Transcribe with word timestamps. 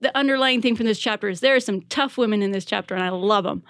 The 0.00 0.16
underlying 0.16 0.62
thing 0.62 0.76
from 0.76 0.86
this 0.86 1.00
chapter 1.00 1.28
is 1.28 1.40
there 1.40 1.56
are 1.56 1.60
some 1.60 1.80
tough 1.80 2.16
women 2.16 2.40
in 2.40 2.52
this 2.52 2.64
chapter, 2.64 2.94
and 2.94 3.02
I 3.02 3.08
love 3.08 3.42
them. 3.42 3.64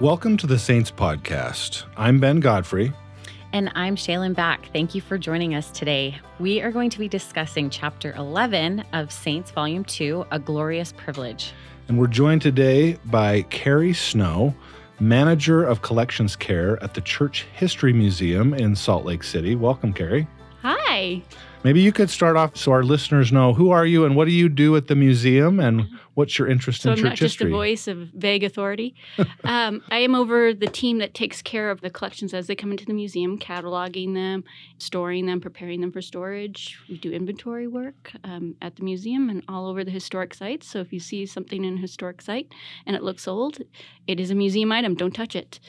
Welcome 0.00 0.38
to 0.38 0.46
the 0.46 0.58
Saints 0.58 0.90
Podcast. 0.90 1.84
I'm 1.98 2.18
Ben 2.18 2.40
Godfrey. 2.40 2.94
And 3.52 3.70
I'm 3.74 3.94
Shalyn 3.94 4.34
Back. 4.34 4.70
Thank 4.72 4.94
you 4.94 5.02
for 5.02 5.18
joining 5.18 5.54
us 5.54 5.70
today. 5.72 6.18
We 6.38 6.62
are 6.62 6.70
going 6.70 6.88
to 6.88 6.98
be 6.98 7.08
discussing 7.08 7.68
chapter 7.68 8.14
11 8.14 8.86
of 8.94 9.12
Saints 9.12 9.50
Volume 9.50 9.84
2, 9.84 10.24
A 10.30 10.38
Glorious 10.38 10.94
Privilege. 10.96 11.52
And 11.88 11.98
we're 11.98 12.06
joined 12.06 12.40
today 12.40 12.96
by 13.04 13.42
Carrie 13.42 13.92
Snow, 13.92 14.54
manager 15.00 15.64
of 15.64 15.82
collections 15.82 16.36
care 16.36 16.82
at 16.82 16.94
the 16.94 17.00
Church 17.00 17.46
History 17.54 17.92
Museum 17.92 18.54
in 18.54 18.76
Salt 18.76 19.04
Lake 19.04 19.22
City. 19.22 19.56
Welcome, 19.56 19.92
Carrie. 19.92 20.26
Hi. 20.62 21.22
Maybe 21.62 21.82
you 21.82 21.92
could 21.92 22.08
start 22.08 22.36
off 22.36 22.56
so 22.56 22.72
our 22.72 22.82
listeners 22.82 23.32
know 23.32 23.52
who 23.52 23.70
are 23.70 23.84
you 23.84 24.06
and 24.06 24.16
what 24.16 24.24
do 24.24 24.30
you 24.30 24.48
do 24.48 24.76
at 24.76 24.86
the 24.86 24.94
museum 24.94 25.60
and 25.60 25.90
what's 26.14 26.38
your 26.38 26.48
interest 26.48 26.82
So 26.82 26.90
in 26.90 26.92
I'm 26.92 26.96
church 26.98 27.04
not 27.04 27.16
just 27.16 27.40
a 27.42 27.48
voice 27.50 27.86
of 27.86 27.98
vague 28.14 28.44
authority. 28.44 28.94
um, 29.44 29.82
I 29.90 29.98
am 29.98 30.14
over 30.14 30.54
the 30.54 30.66
team 30.66 30.98
that 30.98 31.12
takes 31.12 31.42
care 31.42 31.70
of 31.70 31.82
the 31.82 31.90
collections 31.90 32.32
as 32.32 32.46
they 32.46 32.54
come 32.54 32.70
into 32.70 32.86
the 32.86 32.94
museum, 32.94 33.38
cataloging 33.38 34.14
them, 34.14 34.42
storing 34.78 35.26
them, 35.26 35.38
preparing 35.38 35.82
them 35.82 35.92
for 35.92 36.00
storage. 36.00 36.78
We 36.88 36.96
do 36.96 37.12
inventory 37.12 37.66
work 37.66 38.12
um, 38.24 38.54
at 38.62 38.76
the 38.76 38.82
museum 38.82 39.28
and 39.28 39.42
all 39.46 39.66
over 39.66 39.84
the 39.84 39.90
historic 39.90 40.32
sites. 40.32 40.66
So 40.66 40.80
if 40.80 40.94
you 40.94 41.00
see 41.00 41.26
something 41.26 41.62
in 41.62 41.76
a 41.76 41.80
historic 41.80 42.22
site 42.22 42.50
and 42.86 42.96
it 42.96 43.02
looks 43.02 43.28
old, 43.28 43.58
it 44.06 44.18
is 44.18 44.30
a 44.30 44.34
museum 44.34 44.72
item. 44.72 44.94
Don't 44.94 45.14
touch 45.14 45.36
it. 45.36 45.60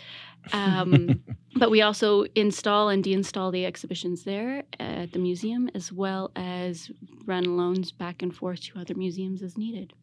Um, 0.54 1.24
but 1.56 1.70
we 1.70 1.82
also 1.82 2.26
install 2.36 2.90
and 2.90 3.04
deinstall 3.04 3.52
the 3.52 3.66
exhibitions 3.66 4.24
there 4.24 4.64
at 4.80 5.12
the 5.12 5.20
museum, 5.20 5.70
as 5.76 5.92
well 5.92 6.32
as 6.36 6.92
run 7.26 7.58
loans 7.58 7.92
back 7.92 8.22
and 8.22 8.36
forth 8.36 8.62
to 8.62 8.80
other 8.80 8.96
museums 8.96 9.42
as 9.42 9.58
needed. 9.58 9.94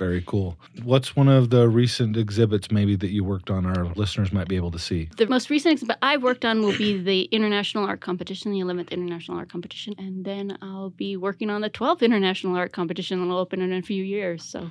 Very 0.00 0.22
cool. 0.26 0.56
What's 0.82 1.14
one 1.14 1.28
of 1.28 1.50
the 1.50 1.68
recent 1.68 2.16
exhibits 2.16 2.70
maybe 2.70 2.96
that 2.96 3.10
you 3.10 3.22
worked 3.22 3.50
on 3.50 3.66
our 3.66 3.84
listeners 3.96 4.32
might 4.32 4.48
be 4.48 4.56
able 4.56 4.70
to 4.70 4.78
see? 4.78 5.10
The 5.18 5.26
most 5.26 5.50
recent 5.50 5.72
exhibit 5.72 5.98
I've 6.00 6.22
worked 6.22 6.46
on 6.46 6.62
will 6.62 6.76
be 6.78 6.96
the 6.96 7.24
International 7.24 7.84
Art 7.84 8.00
Competition, 8.00 8.50
the 8.50 8.60
11th 8.60 8.92
International 8.92 9.36
Art 9.36 9.50
Competition, 9.50 9.92
and 9.98 10.24
then 10.24 10.56
I'll 10.62 10.88
be 10.88 11.18
working 11.18 11.50
on 11.50 11.60
the 11.60 11.68
12th 11.68 12.00
International 12.00 12.56
Art 12.56 12.72
Competition 12.72 13.20
that'll 13.20 13.36
open 13.36 13.60
in 13.60 13.74
a 13.74 13.82
few 13.82 14.02
years. 14.02 14.42
So 14.42 14.70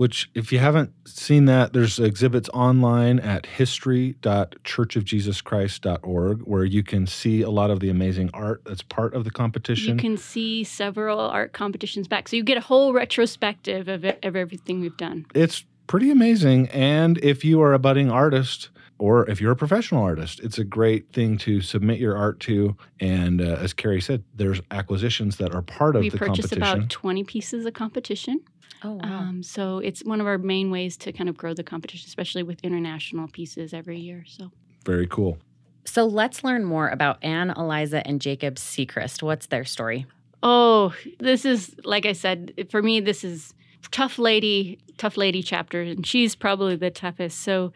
Which, 0.00 0.30
if 0.34 0.50
you 0.50 0.58
haven't 0.60 0.94
seen 1.06 1.44
that, 1.44 1.74
there's 1.74 1.98
exhibits 1.98 2.48
online 2.54 3.20
at 3.20 3.44
history.churchofjesuschrist.org 3.44 6.40
where 6.40 6.64
you 6.64 6.82
can 6.82 7.06
see 7.06 7.42
a 7.42 7.50
lot 7.50 7.70
of 7.70 7.80
the 7.80 7.90
amazing 7.90 8.30
art 8.32 8.62
that's 8.64 8.80
part 8.80 9.12
of 9.12 9.24
the 9.24 9.30
competition. 9.30 9.98
you 9.98 10.00
can 10.00 10.16
see 10.16 10.64
several 10.64 11.20
art 11.20 11.52
competitions 11.52 12.08
back. 12.08 12.28
So 12.28 12.36
you 12.36 12.42
get 12.42 12.56
a 12.56 12.62
whole 12.62 12.94
retrospective 12.94 13.88
of, 13.88 14.06
it, 14.06 14.24
of 14.24 14.36
everything 14.36 14.80
we've 14.80 14.96
done. 14.96 15.26
it's 15.34 15.66
pretty 15.86 16.10
amazing. 16.10 16.68
And 16.68 17.18
if 17.18 17.44
you 17.44 17.60
are 17.60 17.74
a 17.74 17.78
budding 17.78 18.10
artist, 18.10 18.70
or 18.98 19.28
if 19.28 19.38
you're 19.38 19.52
a 19.52 19.56
professional 19.56 20.02
artist, 20.02 20.40
it's 20.40 20.56
a 20.56 20.64
great 20.64 21.12
thing 21.12 21.36
to 21.38 21.60
submit 21.60 21.98
your 21.98 22.16
art 22.16 22.40
to. 22.40 22.74
And 23.00 23.42
uh, 23.42 23.58
as 23.60 23.74
Carrie 23.74 24.00
said, 24.00 24.24
there's 24.34 24.62
acquisitions 24.70 25.36
that 25.36 25.54
are 25.54 25.60
part 25.60 25.94
of 25.94 26.00
we 26.00 26.08
the 26.08 26.16
purchase 26.16 26.46
competition. 26.46 26.78
about 26.78 26.88
20 26.88 27.22
pieces 27.24 27.66
of 27.66 27.74
competition. 27.74 28.40
Oh, 28.82 28.94
wow. 28.94 29.18
Um, 29.20 29.42
so 29.42 29.78
it's 29.78 30.02
one 30.04 30.20
of 30.20 30.26
our 30.26 30.38
main 30.38 30.70
ways 30.70 30.96
to 30.98 31.12
kind 31.12 31.28
of 31.28 31.36
grow 31.36 31.54
the 31.54 31.62
competition, 31.64 32.06
especially 32.06 32.42
with 32.42 32.60
international 32.64 33.28
pieces 33.28 33.74
every 33.74 33.98
year. 33.98 34.24
So 34.26 34.50
Very 34.86 35.06
cool. 35.06 35.38
so 35.84 36.06
let's 36.06 36.42
learn 36.44 36.64
more 36.64 36.88
about 36.88 37.22
Anne, 37.22 37.50
Eliza, 37.50 38.06
and 38.06 38.20
Jacob 38.20 38.54
Secrist. 38.56 39.22
What's 39.22 39.46
their 39.46 39.64
story? 39.64 40.06
Oh, 40.42 40.94
this 41.18 41.44
is 41.44 41.74
like 41.84 42.06
I 42.06 42.12
said 42.12 42.66
for 42.70 42.82
me. 42.82 43.00
This 43.00 43.24
is 43.24 43.52
tough 43.90 44.18
lady, 44.18 44.78
tough 44.96 45.16
lady 45.16 45.42
chapter, 45.42 45.82
and 45.82 46.06
she's 46.06 46.34
probably 46.34 46.76
the 46.76 46.90
toughest. 46.90 47.40
So, 47.40 47.72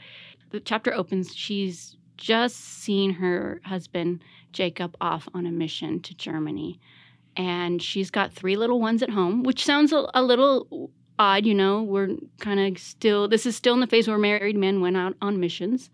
the 0.51 0.61
chapter 0.61 0.95
opens. 0.95 1.35
She's 1.35 1.97
just 2.17 2.57
seen 2.57 3.15
her 3.15 3.61
husband 3.65 4.23
Jacob 4.53 4.97
off 5.01 5.29
on 5.35 5.45
a 5.47 5.51
mission 5.51 6.01
to 6.01 6.15
Germany, 6.15 6.79
and 7.37 7.83
she's 7.83 8.11
got 8.11 8.33
three 8.33 8.57
little 8.57 8.81
ones 8.81 9.03
at 9.03 9.11
home, 9.11 9.43
which 9.43 9.65
sounds 9.65 9.93
a, 9.93 10.07
a 10.15 10.23
little 10.23 10.84
odd. 11.19 11.47
You 11.47 11.55
know, 11.55 11.83
we're 11.83 12.17
kind 12.41 12.61
of 12.61 12.81
still. 12.81 13.29
This 13.29 13.47
is 13.47 13.57
still 13.57 13.75
in 13.75 13.81
the 13.81 13.87
phase 13.87 14.09
where 14.09 14.19
married 14.19 14.57
men 14.57 14.81
went 14.81 14.97
out 14.97 15.15
on 15.21 15.41
missions, 15.41 15.91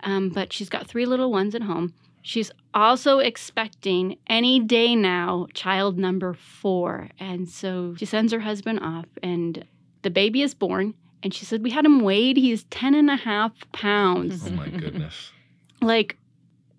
um, 0.00 0.28
but 0.30 0.52
she's 0.52 0.68
got 0.68 0.86
three 0.86 1.06
little 1.06 1.30
ones 1.30 1.54
at 1.54 1.62
home. 1.62 1.94
She's 2.22 2.50
also 2.72 3.18
expecting 3.18 4.16
any 4.28 4.58
day 4.58 4.96
now 4.96 5.46
child 5.52 5.98
number 5.98 6.32
four. 6.32 7.10
And 7.20 7.48
so 7.48 7.94
she 7.98 8.06
sends 8.06 8.32
her 8.32 8.40
husband 8.40 8.80
off, 8.80 9.06
and 9.22 9.66
the 10.00 10.10
baby 10.10 10.42
is 10.42 10.54
born. 10.54 10.94
And 11.22 11.34
she 11.34 11.44
said, 11.44 11.62
We 11.62 11.70
had 11.70 11.84
him 11.84 12.00
weighed. 12.00 12.36
He's 12.36 12.64
10 12.64 12.94
and 12.94 13.10
a 13.10 13.16
half 13.16 13.52
pounds. 13.72 14.46
Oh 14.46 14.50
my 14.50 14.68
goodness. 14.68 15.32
like, 15.82 16.16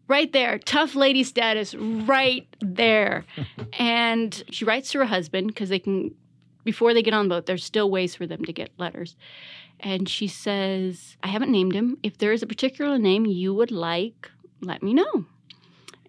right 0.07 0.31
there, 0.31 0.59
tough 0.59 0.95
lady 0.95 1.23
status, 1.23 1.73
right 1.75 2.47
there. 2.59 3.25
and 3.73 4.43
she 4.49 4.63
writes 4.65 4.91
to 4.91 4.99
her 4.99 5.05
husband 5.05 5.47
because 5.47 5.69
they 5.69 5.79
can, 5.79 6.13
before 6.65 6.93
they 6.93 7.01
get 7.01 7.13
on 7.13 7.29
the 7.29 7.35
boat, 7.35 7.45
there's 7.45 7.63
still 7.63 7.89
ways 7.89 8.15
for 8.15 8.27
them 8.27 8.43
to 8.43 8.51
get 8.51 8.71
letters. 8.77 9.15
And 9.79 10.09
she 10.09 10.27
says, 10.27 11.15
I 11.23 11.27
haven't 11.29 11.51
named 11.51 11.73
him. 11.73 11.97
If 12.03 12.17
there 12.17 12.33
is 12.33 12.41
a 12.43 12.47
particular 12.47 12.97
name 12.97 13.25
you 13.25 13.53
would 13.53 13.71
like, 13.71 14.29
let 14.61 14.83
me 14.83 14.93
know. 14.93 15.25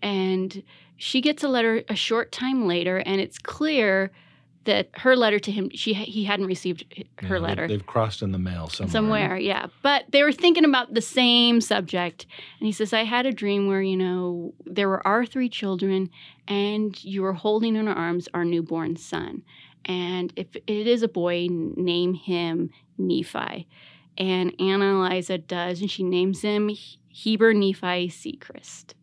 And 0.03 0.62
she 0.97 1.21
gets 1.21 1.43
a 1.43 1.49
letter 1.49 1.83
a 1.89 1.97
short 1.97 2.33
time 2.33 2.66
later, 2.66 2.99
and 2.99 3.21
it's 3.21 3.39
clear 3.39 4.11
that 4.65 4.89
her 4.95 5.15
letter 5.15 5.39
to 5.39 5.53
him, 5.53 5.71
she 5.75 5.95
he 5.95 6.25
hadn't 6.25 6.47
received 6.47 6.84
her 7.21 7.37
Yeah, 7.37 7.41
letter 7.41 7.69
They've 7.69 7.87
crossed 7.87 8.21
in 8.22 8.33
the 8.33 8.39
mail 8.39 8.69
somewhere. 8.69 8.91
somewhere 8.93 9.37
yeah 9.39 9.66
but 9.81 10.06
they 10.11 10.25
were 10.25 10.33
thinking 10.33 10.65
about 10.65 10.93
the 10.93 11.00
same 11.00 11.61
subject 11.61 12.27
and 12.59 12.66
he 12.66 12.72
says 12.72 12.93
i 12.93 13.05
had 13.05 13.27
a 13.27 13.31
dream 13.33 13.69
where 13.69 13.81
you 13.81 13.97
know 13.97 14.55
there 14.65 14.89
were 14.89 15.06
our 15.06 15.25
three 15.25 15.49
children 15.49 16.11
and 16.49 17.05
you 17.05 17.22
were 17.22 17.34
holding 17.34 17.77
in 17.77 17.87
our 17.87 17.95
arms 17.95 18.28
our 18.34 18.45
newborn 18.45 18.97
son 18.97 19.43
and 19.87 20.33
if 20.37 20.55
it 20.55 20.87
is 20.87 21.03
a 21.03 21.09
boy 21.09 21.47
name 21.51 22.15
him 22.15 22.71
nephi 22.99 23.67
and 24.19 24.53
anna 24.61 24.97
eliza 24.97 25.39
does 25.39 25.81
and 25.81 25.91
she 25.91 26.03
names 26.03 26.43
him 26.43 26.71
heber 27.09 27.55
nephi 27.55 28.09
Secrist 28.09 28.95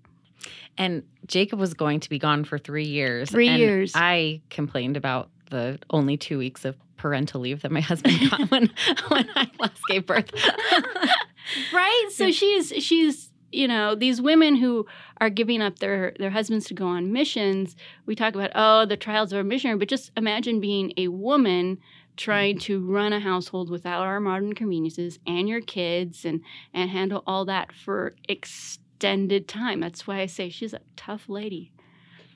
And 0.77 1.03
Jacob 1.27 1.59
was 1.59 1.73
going 1.73 1.99
to 2.01 2.09
be 2.09 2.19
gone 2.19 2.43
for 2.43 2.57
three 2.57 2.85
years. 2.85 3.29
Three 3.29 3.47
and 3.47 3.59
years. 3.59 3.93
I 3.95 4.41
complained 4.49 4.97
about 4.97 5.29
the 5.51 5.77
only 5.91 6.17
two 6.17 6.37
weeks 6.39 6.65
of 6.65 6.75
parental 6.97 7.41
leave 7.41 7.61
that 7.61 7.71
my 7.71 7.81
husband 7.81 8.17
got 8.29 8.39
when, 8.51 8.71
when 9.09 9.29
I 9.35 9.49
last 9.59 9.81
gave 9.87 10.05
birth. 10.05 10.31
right 11.73 12.09
so 12.11 12.31
she's 12.39 12.69
she's 12.83 13.29
you 13.53 13.67
know 13.67 13.95
these 13.95 14.21
women 14.21 14.55
who 14.55 14.85
are 15.21 15.29
giving 15.29 15.61
up 15.61 15.79
their 15.79 16.13
their 16.19 16.29
husbands 16.31 16.65
to 16.65 16.73
go 16.73 16.87
on 16.87 17.11
missions 17.11 17.75
we 18.05 18.15
talk 18.15 18.35
about 18.35 18.51
oh 18.55 18.85
the 18.85 18.97
trials 18.97 19.31
of 19.31 19.39
a 19.39 19.43
missionary 19.43 19.77
but 19.77 19.87
just 19.87 20.11
imagine 20.17 20.59
being 20.59 20.91
a 20.97 21.07
woman 21.07 21.77
trying 22.15 22.57
to 22.59 22.79
run 22.85 23.11
a 23.13 23.19
household 23.19 23.69
without 23.69 24.01
our 24.03 24.19
modern 24.19 24.53
conveniences 24.53 25.19
and 25.25 25.47
your 25.49 25.61
kids 25.61 26.25
and 26.25 26.41
and 26.73 26.89
handle 26.89 27.23
all 27.25 27.45
that 27.45 27.71
for 27.73 28.13
extended 28.29 29.47
time 29.47 29.79
that's 29.79 30.05
why 30.07 30.19
i 30.19 30.25
say 30.25 30.49
she's 30.49 30.73
a 30.73 30.81
tough 30.95 31.27
lady 31.27 31.71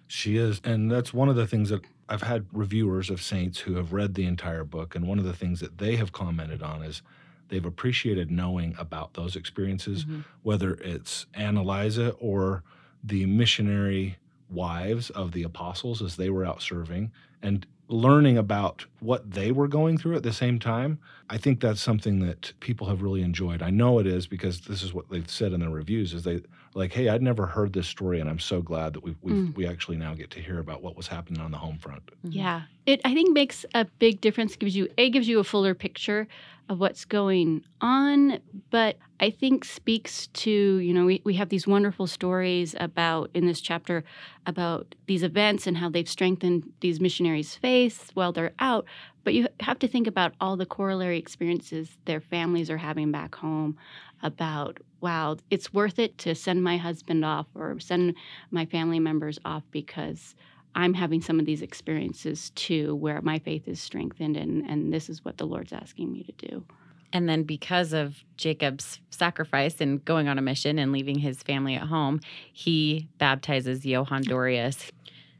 She 0.09 0.37
is. 0.37 0.61
And 0.63 0.89
that's 0.89 1.13
one 1.13 1.27
of 1.27 1.35
the 1.35 1.45
things 1.47 1.69
that 1.69 1.81
I've 2.07 2.23
had 2.23 2.45
reviewers 2.53 3.09
of 3.09 3.21
Saints 3.21 3.59
who 3.59 3.75
have 3.75 3.91
read 3.91 4.13
the 4.13 4.25
entire 4.25 4.63
book. 4.63 4.95
And 4.95 5.05
one 5.05 5.19
of 5.19 5.25
the 5.25 5.33
things 5.33 5.59
that 5.59 5.79
they 5.79 5.97
have 5.97 6.13
commented 6.13 6.63
on 6.63 6.81
is 6.81 7.01
they've 7.49 7.65
appreciated 7.65 8.29
knowing 8.31 8.75
about 8.77 9.13
those 9.13 9.35
experiences, 9.35 10.05
Mhm. 10.05 10.23
whether 10.43 10.73
it's 10.75 11.25
Anna 11.33 11.61
Eliza 11.61 12.11
or 12.19 12.63
the 13.03 13.25
missionary 13.25 14.17
wives 14.49 15.09
of 15.11 15.31
the 15.31 15.43
apostles 15.43 16.01
as 16.01 16.15
they 16.15 16.29
were 16.29 16.45
out 16.45 16.61
serving 16.61 17.11
and 17.41 17.65
learning 17.89 18.37
about 18.37 18.85
what 18.99 19.31
they 19.31 19.51
were 19.51 19.67
going 19.67 19.97
through 19.97 20.15
at 20.15 20.23
the 20.23 20.33
same 20.33 20.59
time. 20.59 20.99
I 21.29 21.37
think 21.37 21.61
that's 21.61 21.79
something 21.81 22.19
that 22.19 22.51
people 22.59 22.87
have 22.87 23.01
really 23.01 23.21
enjoyed. 23.21 23.61
I 23.61 23.69
know 23.69 23.99
it 23.99 24.07
is 24.07 24.27
because 24.27 24.61
this 24.61 24.83
is 24.83 24.93
what 24.93 25.09
they've 25.09 25.29
said 25.29 25.53
in 25.53 25.61
their 25.61 25.69
reviews 25.69 26.13
is 26.13 26.23
they 26.23 26.41
like, 26.73 26.93
hey, 26.93 27.09
I'd 27.09 27.21
never 27.21 27.45
heard 27.45 27.73
this 27.73 27.87
story 27.87 28.19
and 28.19 28.29
I'm 28.29 28.39
so 28.39 28.61
glad 28.61 28.93
that 28.93 29.03
we 29.03 29.15
we 29.21 29.31
Mm. 29.33 29.55
we 29.55 29.67
actually 29.67 29.97
now 29.97 30.13
get 30.13 30.29
to 30.31 30.41
hear 30.41 30.59
about 30.59 30.81
what 30.83 30.95
was 30.95 31.07
happening 31.07 31.41
on 31.41 31.51
the 31.51 31.57
home 31.57 31.77
front. 31.77 32.03
Mhm. 32.25 32.33
Yeah. 32.33 32.61
it 32.85 33.01
I 33.03 33.13
think 33.13 33.33
makes 33.33 33.65
a 33.73 33.85
big 33.99 34.21
difference. 34.21 34.55
Gives 34.55 34.75
you 34.75 34.87
a 34.97 35.09
gives 35.09 35.27
you 35.27 35.39
a 35.39 35.43
fuller 35.43 35.73
picture 35.73 36.27
of 36.69 36.79
what's 36.79 37.05
going 37.05 37.63
on, 37.79 38.39
but 38.71 38.97
I 39.21 39.29
think 39.29 39.63
speaks 39.63 40.27
to 40.27 40.51
you 40.79 40.93
know 40.93 41.05
we, 41.05 41.21
we 41.23 41.35
have 41.35 41.49
these 41.49 41.65
wonderful 41.65 42.07
stories 42.07 42.75
about 42.79 43.29
in 43.33 43.45
this 43.47 43.61
chapter 43.61 44.03
about 44.45 44.95
these 45.07 45.23
events 45.23 45.65
and 45.67 45.77
how 45.77 45.89
they've 45.89 46.09
strengthened 46.09 46.71
these 46.81 46.99
missionaries' 46.99 47.55
faith 47.55 48.11
while 48.15 48.31
they're 48.33 48.53
out. 48.59 48.85
But 49.27 49.33
you 49.33 49.49
have 49.59 49.77
to 49.79 49.89
think 49.89 50.07
about 50.07 50.35
all 50.39 50.55
the 50.55 50.65
corollary 50.65 51.17
experiences 51.17 51.97
their 52.05 52.21
families 52.21 52.69
are 52.69 52.77
having 52.77 53.11
back 53.11 53.35
home 53.35 53.75
about 54.23 54.77
wow, 55.01 55.35
it's 55.51 55.73
worth 55.73 55.99
it 55.99 56.17
to 56.19 56.33
send 56.33 56.63
my 56.63 56.77
husband 56.77 57.25
off 57.25 57.45
or 57.53 57.77
send 57.77 58.15
my 58.51 58.65
family 58.65 59.01
members 59.01 59.37
off 59.43 59.63
because 59.71 60.33
I'm 60.75 60.93
having 60.93 61.21
some 61.21 61.41
of 61.41 61.45
these 61.45 61.61
experiences 61.61 62.51
too, 62.51 62.95
where 62.95 63.21
my 63.21 63.37
faith 63.37 63.67
is 63.67 63.81
strengthened, 63.81 64.37
and, 64.37 64.65
and 64.65 64.93
this 64.93 65.09
is 65.09 65.25
what 65.25 65.37
the 65.37 65.45
Lord's 65.45 65.73
asking 65.73 66.09
me 66.09 66.23
to 66.23 66.31
do. 66.47 66.63
And 67.11 67.27
then, 67.27 67.43
because 67.43 67.91
of 67.91 68.23
Jacob's 68.37 69.01
sacrifice 69.09 69.81
and 69.81 70.05
going 70.05 70.29
on 70.29 70.37
a 70.37 70.41
mission 70.41 70.79
and 70.79 70.93
leaving 70.93 71.19
his 71.19 71.43
family 71.43 71.75
at 71.75 71.87
home, 71.87 72.21
he 72.53 73.09
baptizes 73.17 73.85
Johann 73.85 74.23
Dorius. 74.23 74.89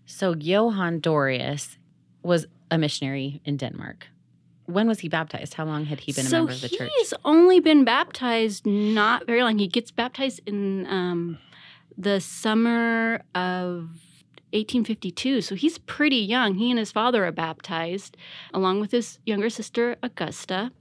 So, 0.06 0.36
Johann 0.36 1.00
Dorius 1.00 1.78
was 2.28 2.46
a 2.70 2.78
missionary 2.78 3.42
in 3.46 3.58
Denmark. 3.58 4.08
When 4.66 4.88
was 4.88 5.00
he 5.00 5.10
baptized? 5.10 5.54
How 5.54 5.66
long 5.66 5.86
had 5.86 6.02
he 6.02 6.12
been 6.12 6.26
so 6.26 6.38
a 6.38 6.40
member 6.40 6.52
of 6.52 6.62
the 6.62 6.70
church? 6.70 6.92
He's 6.98 7.14
only 7.24 7.62
been 7.62 7.86
baptized 7.86 8.66
not 8.66 9.26
very 9.26 9.42
long. 9.42 9.58
He 9.58 9.68
gets 9.68 9.92
baptized 9.92 10.42
in 10.46 10.86
um, 10.88 11.38
the 11.98 12.20
summer 12.20 13.22
of 13.34 13.90
1852. 14.52 15.42
So 15.42 15.56
he's 15.56 15.78
pretty 15.78 16.18
young. 16.18 16.56
He 16.56 16.70
and 16.70 16.78
his 16.78 16.92
father 16.92 17.26
are 17.26 17.32
baptized, 17.32 18.18
along 18.54 18.82
with 18.82 18.92
his 18.92 19.20
younger 19.26 19.50
sister, 19.50 19.96
Augusta. 20.04 20.72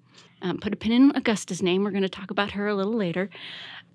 Um, 0.43 0.59
put 0.59 0.73
a 0.73 0.77
pin 0.77 0.93
in 0.93 1.13
Augusta's 1.13 1.63
name. 1.63 1.83
We're 1.83 1.91
going 1.91 2.03
to 2.03 2.09
talk 2.09 2.31
about 2.31 2.51
her 2.53 2.69
a 2.69 2.75
little 2.75 2.93
later. 2.93 3.31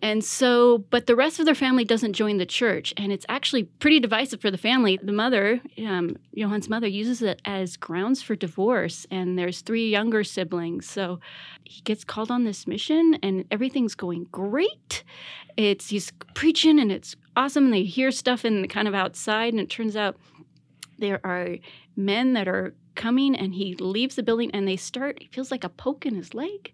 And 0.01 0.23
so, 0.23 0.79
but 0.89 1.05
the 1.05 1.15
rest 1.15 1.39
of 1.39 1.45
their 1.45 1.55
family 1.55 1.85
doesn't 1.85 2.13
join 2.13 2.37
the 2.37 2.45
church. 2.45 2.93
And 2.97 3.11
it's 3.11 3.25
actually 3.29 3.63
pretty 3.63 3.99
divisive 3.99 4.41
for 4.41 4.49
the 4.49 4.57
family. 4.57 4.99
The 5.01 5.11
mother, 5.11 5.61
um, 5.85 6.17
Johann's 6.35 6.69
mother, 6.69 6.87
uses 6.87 7.21
it 7.21 7.39
as 7.45 7.77
grounds 7.77 8.21
for 8.21 8.35
divorce. 8.35 9.05
And 9.11 9.37
there's 9.37 9.61
three 9.61 9.89
younger 9.89 10.23
siblings. 10.23 10.89
So 10.89 11.19
he 11.63 11.81
gets 11.81 12.03
called 12.03 12.31
on 12.31 12.45
this 12.45 12.65
mission, 12.65 13.19
and 13.21 13.45
everything's 13.51 13.95
going 13.95 14.27
great. 14.31 15.03
It's 15.55 15.89
he's 15.89 16.11
preaching, 16.33 16.79
and 16.79 16.91
it's 16.91 17.15
awesome. 17.35 17.65
And 17.65 17.73
they 17.73 17.83
hear 17.83 18.11
stuff 18.11 18.43
in 18.43 18.63
the 18.63 18.67
kind 18.67 18.87
of 18.87 18.95
outside. 18.95 19.53
And 19.53 19.61
it 19.61 19.69
turns 19.69 19.95
out 19.95 20.17
there 20.97 21.19
are 21.23 21.57
men 21.95 22.33
that 22.33 22.47
are 22.47 22.73
coming, 22.95 23.35
and 23.35 23.53
he 23.53 23.75
leaves 23.75 24.15
the 24.15 24.23
building, 24.23 24.49
and 24.51 24.67
they 24.67 24.77
start, 24.77 25.19
It 25.21 25.33
feels 25.33 25.51
like 25.51 25.63
a 25.63 25.69
poke 25.69 26.05
in 26.05 26.15
his 26.15 26.33
leg 26.33 26.73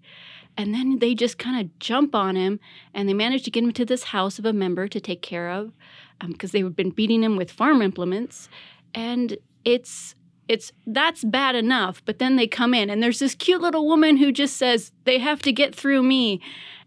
and 0.58 0.74
then 0.74 1.00
they 1.00 1.14
just 1.14 1.38
kind 1.38 1.60
of 1.60 1.80
jump 1.80 2.16
on 2.16 2.36
him 2.36 2.60
and 2.94 3.08
they 3.08 3.14
manage 3.14 3.44
to 3.44 3.52
get 3.52 3.64
him 3.64 3.72
to 3.74 3.86
this 3.86 4.06
house 4.06 4.40
of 4.40 4.46
a 4.46 4.54
member 4.54 4.88
to 4.88 5.00
take 5.00 5.22
care 5.22 5.50
of 5.50 5.72
because 6.28 6.54
um, 6.54 6.60
they 6.60 6.64
had 6.64 6.76
been 6.76 6.90
beating 6.90 7.24
him 7.24 7.36
with 7.36 7.52
farm 7.52 7.82
implements 7.82 8.50
and 8.96 9.38
it's 9.64 10.16
it's 10.48 10.72
that's 10.88 11.24
bad 11.24 11.56
enough 11.56 12.02
but 12.06 12.20
then 12.20 12.36
they 12.38 12.48
come 12.48 12.74
in 12.74 12.90
and 12.90 13.04
there's 13.04 13.20
this 13.20 13.36
cute 13.36 13.62
little 13.62 13.88
woman 13.88 14.18
who 14.18 14.32
just 14.32 14.58
says 14.58 14.92
they 15.04 15.20
have 15.20 15.42
to 15.42 15.52
get 15.52 15.76
through 15.76 16.02
me 16.02 16.42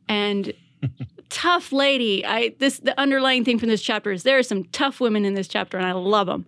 and 0.08 0.52
tough 1.30 1.72
lady. 1.72 2.26
I 2.26 2.54
this 2.58 2.80
the 2.80 2.98
underlying 3.00 3.44
thing 3.44 3.58
from 3.58 3.68
this 3.68 3.82
chapter 3.82 4.10
is 4.10 4.24
there 4.24 4.38
are 4.38 4.42
some 4.42 4.64
tough 4.64 5.00
women 5.00 5.24
in 5.24 5.34
this 5.34 5.48
chapter 5.48 5.78
and 5.78 5.86
i 5.86 5.92
love 5.92 6.26
them 6.26 6.44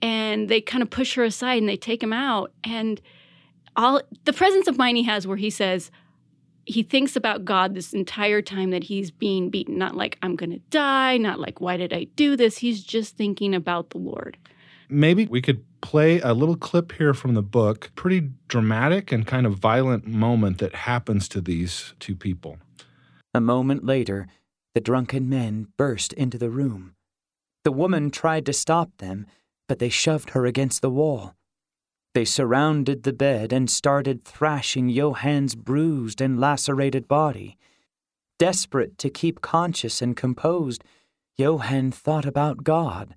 and 0.00 0.48
they 0.48 0.60
kind 0.60 0.82
of 0.82 0.90
push 0.90 1.14
her 1.14 1.24
aside 1.24 1.58
and 1.58 1.68
they 1.68 1.76
take 1.76 2.02
him 2.02 2.12
out 2.12 2.52
and 2.62 3.00
all 3.76 4.00
the 4.24 4.32
presence 4.32 4.68
of 4.68 4.78
mind 4.78 4.96
he 4.96 5.02
has 5.02 5.26
where 5.26 5.36
he 5.36 5.50
says 5.50 5.90
he 6.66 6.82
thinks 6.82 7.16
about 7.16 7.44
God 7.44 7.74
this 7.74 7.92
entire 7.92 8.42
time 8.42 8.70
that 8.70 8.84
he's 8.84 9.10
being 9.10 9.50
beaten. 9.50 9.78
Not 9.78 9.96
like, 9.96 10.18
I'm 10.22 10.36
going 10.36 10.50
to 10.50 10.60
die, 10.70 11.16
not 11.16 11.40
like, 11.40 11.60
why 11.60 11.76
did 11.76 11.92
I 11.92 12.04
do 12.16 12.36
this? 12.36 12.58
He's 12.58 12.82
just 12.82 13.16
thinking 13.16 13.54
about 13.54 13.90
the 13.90 13.98
Lord. 13.98 14.38
Maybe 14.88 15.26
we 15.26 15.42
could 15.42 15.64
play 15.80 16.20
a 16.20 16.34
little 16.34 16.56
clip 16.56 16.92
here 16.92 17.14
from 17.14 17.34
the 17.34 17.42
book. 17.42 17.90
Pretty 17.94 18.30
dramatic 18.48 19.12
and 19.12 19.26
kind 19.26 19.46
of 19.46 19.54
violent 19.54 20.06
moment 20.06 20.58
that 20.58 20.74
happens 20.74 21.28
to 21.28 21.40
these 21.40 21.94
two 22.00 22.14
people. 22.14 22.58
A 23.34 23.40
moment 23.40 23.84
later, 23.84 24.28
the 24.74 24.80
drunken 24.80 25.28
men 25.28 25.68
burst 25.76 26.12
into 26.12 26.38
the 26.38 26.50
room. 26.50 26.94
The 27.64 27.72
woman 27.72 28.10
tried 28.10 28.46
to 28.46 28.52
stop 28.52 28.90
them, 28.98 29.26
but 29.68 29.78
they 29.78 29.88
shoved 29.88 30.30
her 30.30 30.46
against 30.46 30.82
the 30.82 30.90
wall. 30.90 31.34
They 32.14 32.24
surrounded 32.24 33.02
the 33.02 33.12
bed 33.12 33.52
and 33.52 33.68
started 33.68 34.24
thrashing 34.24 34.88
Johann's 34.88 35.56
bruised 35.56 36.20
and 36.20 36.38
lacerated 36.38 37.08
body. 37.08 37.58
Desperate 38.38 38.96
to 38.98 39.10
keep 39.10 39.40
conscious 39.40 40.00
and 40.00 40.16
composed, 40.16 40.84
Johann 41.36 41.90
thought 41.90 42.24
about 42.24 42.62
God. 42.62 43.16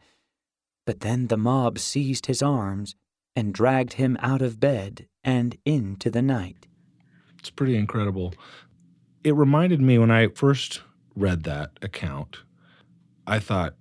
But 0.85 1.01
then 1.01 1.27
the 1.27 1.37
mob 1.37 1.77
seized 1.77 2.25
his 2.25 2.41
arms 2.41 2.95
and 3.35 3.53
dragged 3.53 3.93
him 3.93 4.17
out 4.19 4.41
of 4.41 4.59
bed 4.59 5.07
and 5.23 5.55
into 5.63 6.09
the 6.09 6.23
night. 6.23 6.65
It's 7.37 7.51
pretty 7.51 7.77
incredible. 7.77 8.33
It 9.23 9.35
reminded 9.35 9.79
me 9.79 9.99
when 9.99 10.09
I 10.09 10.29
first 10.29 10.81
read 11.15 11.43
that 11.43 11.69
account, 11.83 12.37
I 13.27 13.37
thought, 13.37 13.75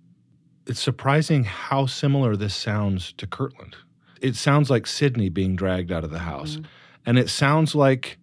it's 0.67 0.81
surprising 0.81 1.45
how 1.45 1.87
similar 1.87 2.37
this 2.37 2.55
sounds 2.55 3.15
to 3.15 3.27
Kirtland 3.27 3.77
it 4.27 4.37
sounds 4.37 4.71
like 4.71 4.87
Sidney 4.87 5.29
being 5.29 5.57
dragged 5.57 5.93
out 5.93 6.05
of 6.05 6.11
the 6.11 6.21
house. 6.21 6.57
Mm-hmm. 6.57 6.65
And 7.07 7.19
it 7.19 7.31
sounds 7.31 7.75
like 7.75 8.19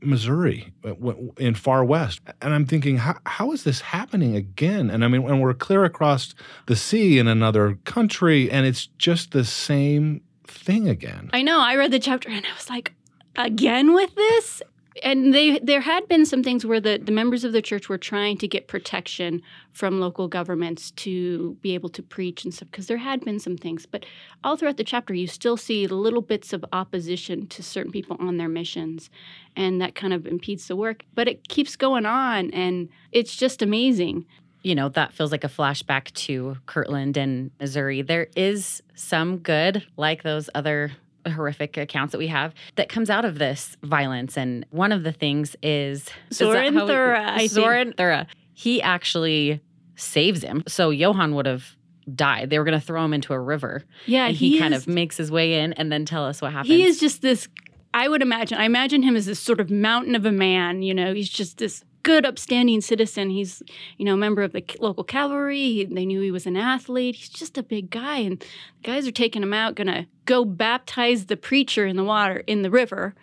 Missouri 0.00 0.72
uh, 0.84 0.94
in 1.38 1.54
far 1.54 1.84
west. 1.84 2.20
And 2.42 2.52
I'm 2.52 2.66
thinking, 2.66 2.98
how, 2.98 3.16
how 3.24 3.52
is 3.52 3.64
this 3.64 3.80
happening 3.80 4.34
again? 4.34 4.90
And 4.90 5.04
I 5.04 5.08
mean, 5.08 5.22
when 5.22 5.40
we're 5.40 5.54
clear 5.54 5.84
across 5.84 6.34
the 6.66 6.76
sea 6.76 7.18
in 7.18 7.28
another 7.28 7.78
country, 7.84 8.50
and 8.50 8.66
it's 8.66 8.86
just 8.98 9.32
the 9.32 9.44
same 9.44 10.22
thing 10.46 10.88
again. 10.88 11.30
I 11.32 11.42
know. 11.42 11.60
I 11.60 11.76
read 11.76 11.92
the 11.92 11.98
chapter 11.98 12.28
and 12.28 12.44
I 12.44 12.54
was 12.54 12.68
like, 12.68 12.92
again 13.36 13.92
with 13.94 14.14
this? 14.14 14.62
And 15.02 15.34
they 15.34 15.58
there 15.58 15.80
had 15.80 16.08
been 16.08 16.24
some 16.24 16.42
things 16.42 16.64
where 16.64 16.80
the, 16.80 16.98
the 17.02 17.12
members 17.12 17.44
of 17.44 17.52
the 17.52 17.62
church 17.62 17.88
were 17.88 17.98
trying 17.98 18.38
to 18.38 18.48
get 18.48 18.68
protection 18.68 19.42
from 19.72 20.00
local 20.00 20.28
governments 20.28 20.90
to 20.92 21.56
be 21.60 21.74
able 21.74 21.88
to 21.90 22.02
preach 22.02 22.44
and 22.44 22.54
stuff 22.54 22.70
because 22.70 22.86
there 22.86 22.96
had 22.96 23.24
been 23.24 23.38
some 23.38 23.56
things. 23.56 23.86
But 23.86 24.06
all 24.44 24.56
throughout 24.56 24.76
the 24.76 24.84
chapter 24.84 25.14
you 25.14 25.26
still 25.26 25.56
see 25.56 25.86
little 25.86 26.22
bits 26.22 26.52
of 26.52 26.64
opposition 26.72 27.46
to 27.48 27.62
certain 27.62 27.92
people 27.92 28.16
on 28.20 28.36
their 28.36 28.48
missions 28.48 29.10
and 29.54 29.80
that 29.80 29.94
kind 29.94 30.12
of 30.12 30.26
impedes 30.26 30.68
the 30.68 30.76
work. 30.76 31.04
But 31.14 31.28
it 31.28 31.48
keeps 31.48 31.76
going 31.76 32.06
on 32.06 32.50
and 32.50 32.88
it's 33.12 33.36
just 33.36 33.62
amazing. 33.62 34.26
You 34.62 34.74
know, 34.74 34.88
that 34.90 35.12
feels 35.12 35.30
like 35.30 35.44
a 35.44 35.48
flashback 35.48 36.12
to 36.14 36.56
Kirtland 36.66 37.16
and 37.16 37.50
Missouri. 37.60 38.02
There 38.02 38.28
is 38.34 38.82
some 38.94 39.38
good, 39.38 39.86
like 39.96 40.24
those 40.24 40.50
other 40.54 40.92
horrific 41.30 41.76
accounts 41.76 42.12
that 42.12 42.18
we 42.18 42.28
have 42.28 42.54
that 42.76 42.88
comes 42.88 43.10
out 43.10 43.24
of 43.24 43.38
this 43.38 43.76
violence. 43.82 44.36
And 44.36 44.66
one 44.70 44.92
of 44.92 45.02
the 45.02 45.12
things 45.12 45.56
is 45.62 46.08
Soren 46.30 46.74
Thura. 46.74 47.48
Soren 47.48 47.92
Thura. 47.92 48.26
He 48.54 48.80
actually 48.80 49.60
saves 49.96 50.42
him. 50.42 50.62
So 50.66 50.90
Johann 50.90 51.34
would 51.34 51.46
have 51.46 51.76
died. 52.14 52.50
They 52.50 52.58
were 52.58 52.64
going 52.64 52.78
to 52.78 52.84
throw 52.84 53.04
him 53.04 53.12
into 53.12 53.32
a 53.32 53.40
river. 53.40 53.84
Yeah, 54.06 54.26
and 54.26 54.36
he, 54.36 54.52
he 54.52 54.58
kind 54.58 54.74
of 54.74 54.86
makes 54.86 55.16
his 55.16 55.30
way 55.30 55.60
in 55.60 55.72
and 55.74 55.90
then 55.90 56.04
tell 56.04 56.24
us 56.24 56.40
what 56.40 56.52
happens. 56.52 56.68
He 56.68 56.84
is 56.84 57.00
just 57.00 57.22
this. 57.22 57.48
I 57.92 58.08
would 58.08 58.22
imagine. 58.22 58.58
I 58.58 58.64
imagine 58.64 59.02
him 59.02 59.16
as 59.16 59.26
this 59.26 59.40
sort 59.40 59.60
of 59.60 59.70
mountain 59.70 60.14
of 60.14 60.24
a 60.26 60.32
man. 60.32 60.82
You 60.82 60.94
know, 60.94 61.14
he's 61.14 61.28
just 61.28 61.58
this 61.58 61.82
good, 62.06 62.24
upstanding 62.24 62.80
citizen. 62.80 63.30
He's, 63.30 63.64
you 63.98 64.04
know, 64.04 64.14
a 64.14 64.16
member 64.16 64.44
of 64.44 64.52
the 64.52 64.64
local 64.78 65.02
cavalry. 65.02 65.58
He, 65.58 65.84
they 65.86 66.06
knew 66.06 66.20
he 66.20 66.30
was 66.30 66.46
an 66.46 66.56
athlete. 66.56 67.16
He's 67.16 67.28
just 67.28 67.58
a 67.58 67.64
big 67.64 67.90
guy, 67.90 68.18
and 68.18 68.38
the 68.38 68.46
guys 68.84 69.08
are 69.08 69.12
taking 69.12 69.42
him 69.42 69.52
out, 69.52 69.74
gonna 69.74 70.06
go 70.24 70.44
baptize 70.44 71.26
the 71.26 71.36
preacher 71.36 71.84
in 71.84 71.96
the 71.96 72.04
water 72.04 72.44
in 72.46 72.62
the 72.62 72.70
river. 72.70 73.16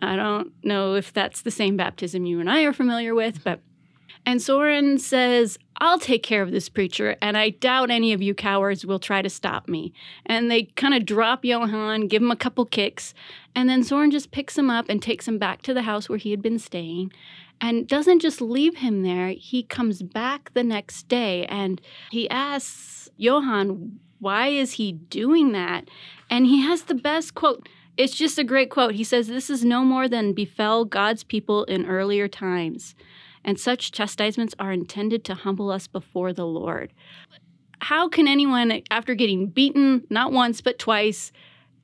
I 0.00 0.16
don't 0.16 0.52
know 0.64 0.94
if 0.94 1.12
that's 1.12 1.42
the 1.42 1.50
same 1.50 1.76
baptism 1.76 2.24
you 2.24 2.40
and 2.40 2.50
I 2.50 2.62
are 2.62 2.72
familiar 2.72 3.14
with, 3.14 3.44
but. 3.44 3.60
And 4.26 4.40
Soren 4.40 4.98
says, 4.98 5.58
I'll 5.78 5.98
take 5.98 6.22
care 6.22 6.42
of 6.42 6.50
this 6.50 6.68
preacher, 6.68 7.16
and 7.22 7.36
I 7.38 7.50
doubt 7.50 7.90
any 7.90 8.12
of 8.12 8.20
you 8.20 8.34
cowards 8.34 8.84
will 8.84 8.98
try 8.98 9.22
to 9.22 9.30
stop 9.30 9.66
me. 9.66 9.92
And 10.26 10.50
they 10.50 10.64
kind 10.64 10.94
of 10.94 11.06
drop 11.06 11.42
Johann, 11.42 12.06
give 12.06 12.22
him 12.22 12.30
a 12.30 12.36
couple 12.36 12.66
kicks, 12.66 13.14
and 13.54 13.68
then 13.68 13.82
Soren 13.82 14.10
just 14.10 14.30
picks 14.30 14.56
him 14.56 14.70
up 14.70 14.86
and 14.88 15.02
takes 15.02 15.26
him 15.28 15.38
back 15.38 15.62
to 15.62 15.74
the 15.74 15.82
house 15.82 16.08
where 16.08 16.18
he 16.18 16.30
had 16.32 16.42
been 16.42 16.58
staying 16.58 17.12
and 17.60 17.86
doesn't 17.86 18.20
just 18.20 18.40
leave 18.40 18.76
him 18.76 19.02
there. 19.02 19.28
He 19.30 19.62
comes 19.62 20.02
back 20.02 20.52
the 20.54 20.64
next 20.64 21.08
day 21.08 21.46
and 21.46 21.80
he 22.10 22.28
asks 22.30 23.08
Johann, 23.16 24.00
why 24.20 24.48
is 24.48 24.72
he 24.72 24.92
doing 24.92 25.52
that? 25.52 25.88
And 26.28 26.46
he 26.46 26.62
has 26.62 26.84
the 26.84 26.94
best 26.94 27.34
quote. 27.34 27.68
It's 27.96 28.16
just 28.16 28.38
a 28.38 28.44
great 28.44 28.70
quote. 28.70 28.94
He 28.94 29.04
says, 29.04 29.26
This 29.28 29.50
is 29.50 29.64
no 29.64 29.84
more 29.84 30.08
than 30.08 30.32
befell 30.32 30.84
God's 30.84 31.24
people 31.24 31.64
in 31.64 31.86
earlier 31.86 32.28
times, 32.28 32.94
and 33.44 33.58
such 33.58 33.92
chastisements 33.92 34.54
are 34.58 34.72
intended 34.72 35.24
to 35.24 35.34
humble 35.34 35.70
us 35.70 35.86
before 35.86 36.32
the 36.32 36.46
Lord. 36.46 36.92
How 37.80 38.08
can 38.08 38.28
anyone, 38.28 38.82
after 38.90 39.14
getting 39.14 39.48
beaten 39.48 40.06
not 40.10 40.32
once 40.32 40.60
but 40.60 40.78
twice, 40.78 41.32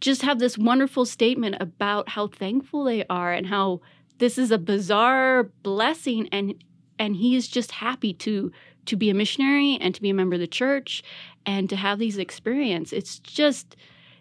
just 0.00 0.22
have 0.22 0.38
this 0.38 0.58
wonderful 0.58 1.06
statement 1.06 1.56
about 1.60 2.10
how 2.10 2.28
thankful 2.28 2.84
they 2.84 3.04
are 3.08 3.32
and 3.32 3.46
how 3.46 3.80
this 4.18 4.38
is 4.38 4.50
a 4.50 4.58
bizarre 4.58 5.44
blessing 5.62 6.28
and 6.32 6.54
and 6.98 7.16
he's 7.16 7.48
just 7.48 7.72
happy 7.72 8.12
to 8.14 8.50
to 8.86 8.96
be 8.96 9.10
a 9.10 9.14
missionary 9.14 9.78
and 9.80 9.94
to 9.94 10.02
be 10.02 10.10
a 10.10 10.14
member 10.14 10.34
of 10.34 10.40
the 10.40 10.46
church 10.46 11.02
and 11.44 11.68
to 11.68 11.76
have 11.76 11.98
these 11.98 12.18
experience 12.18 12.92
it's 12.92 13.18
just 13.20 13.76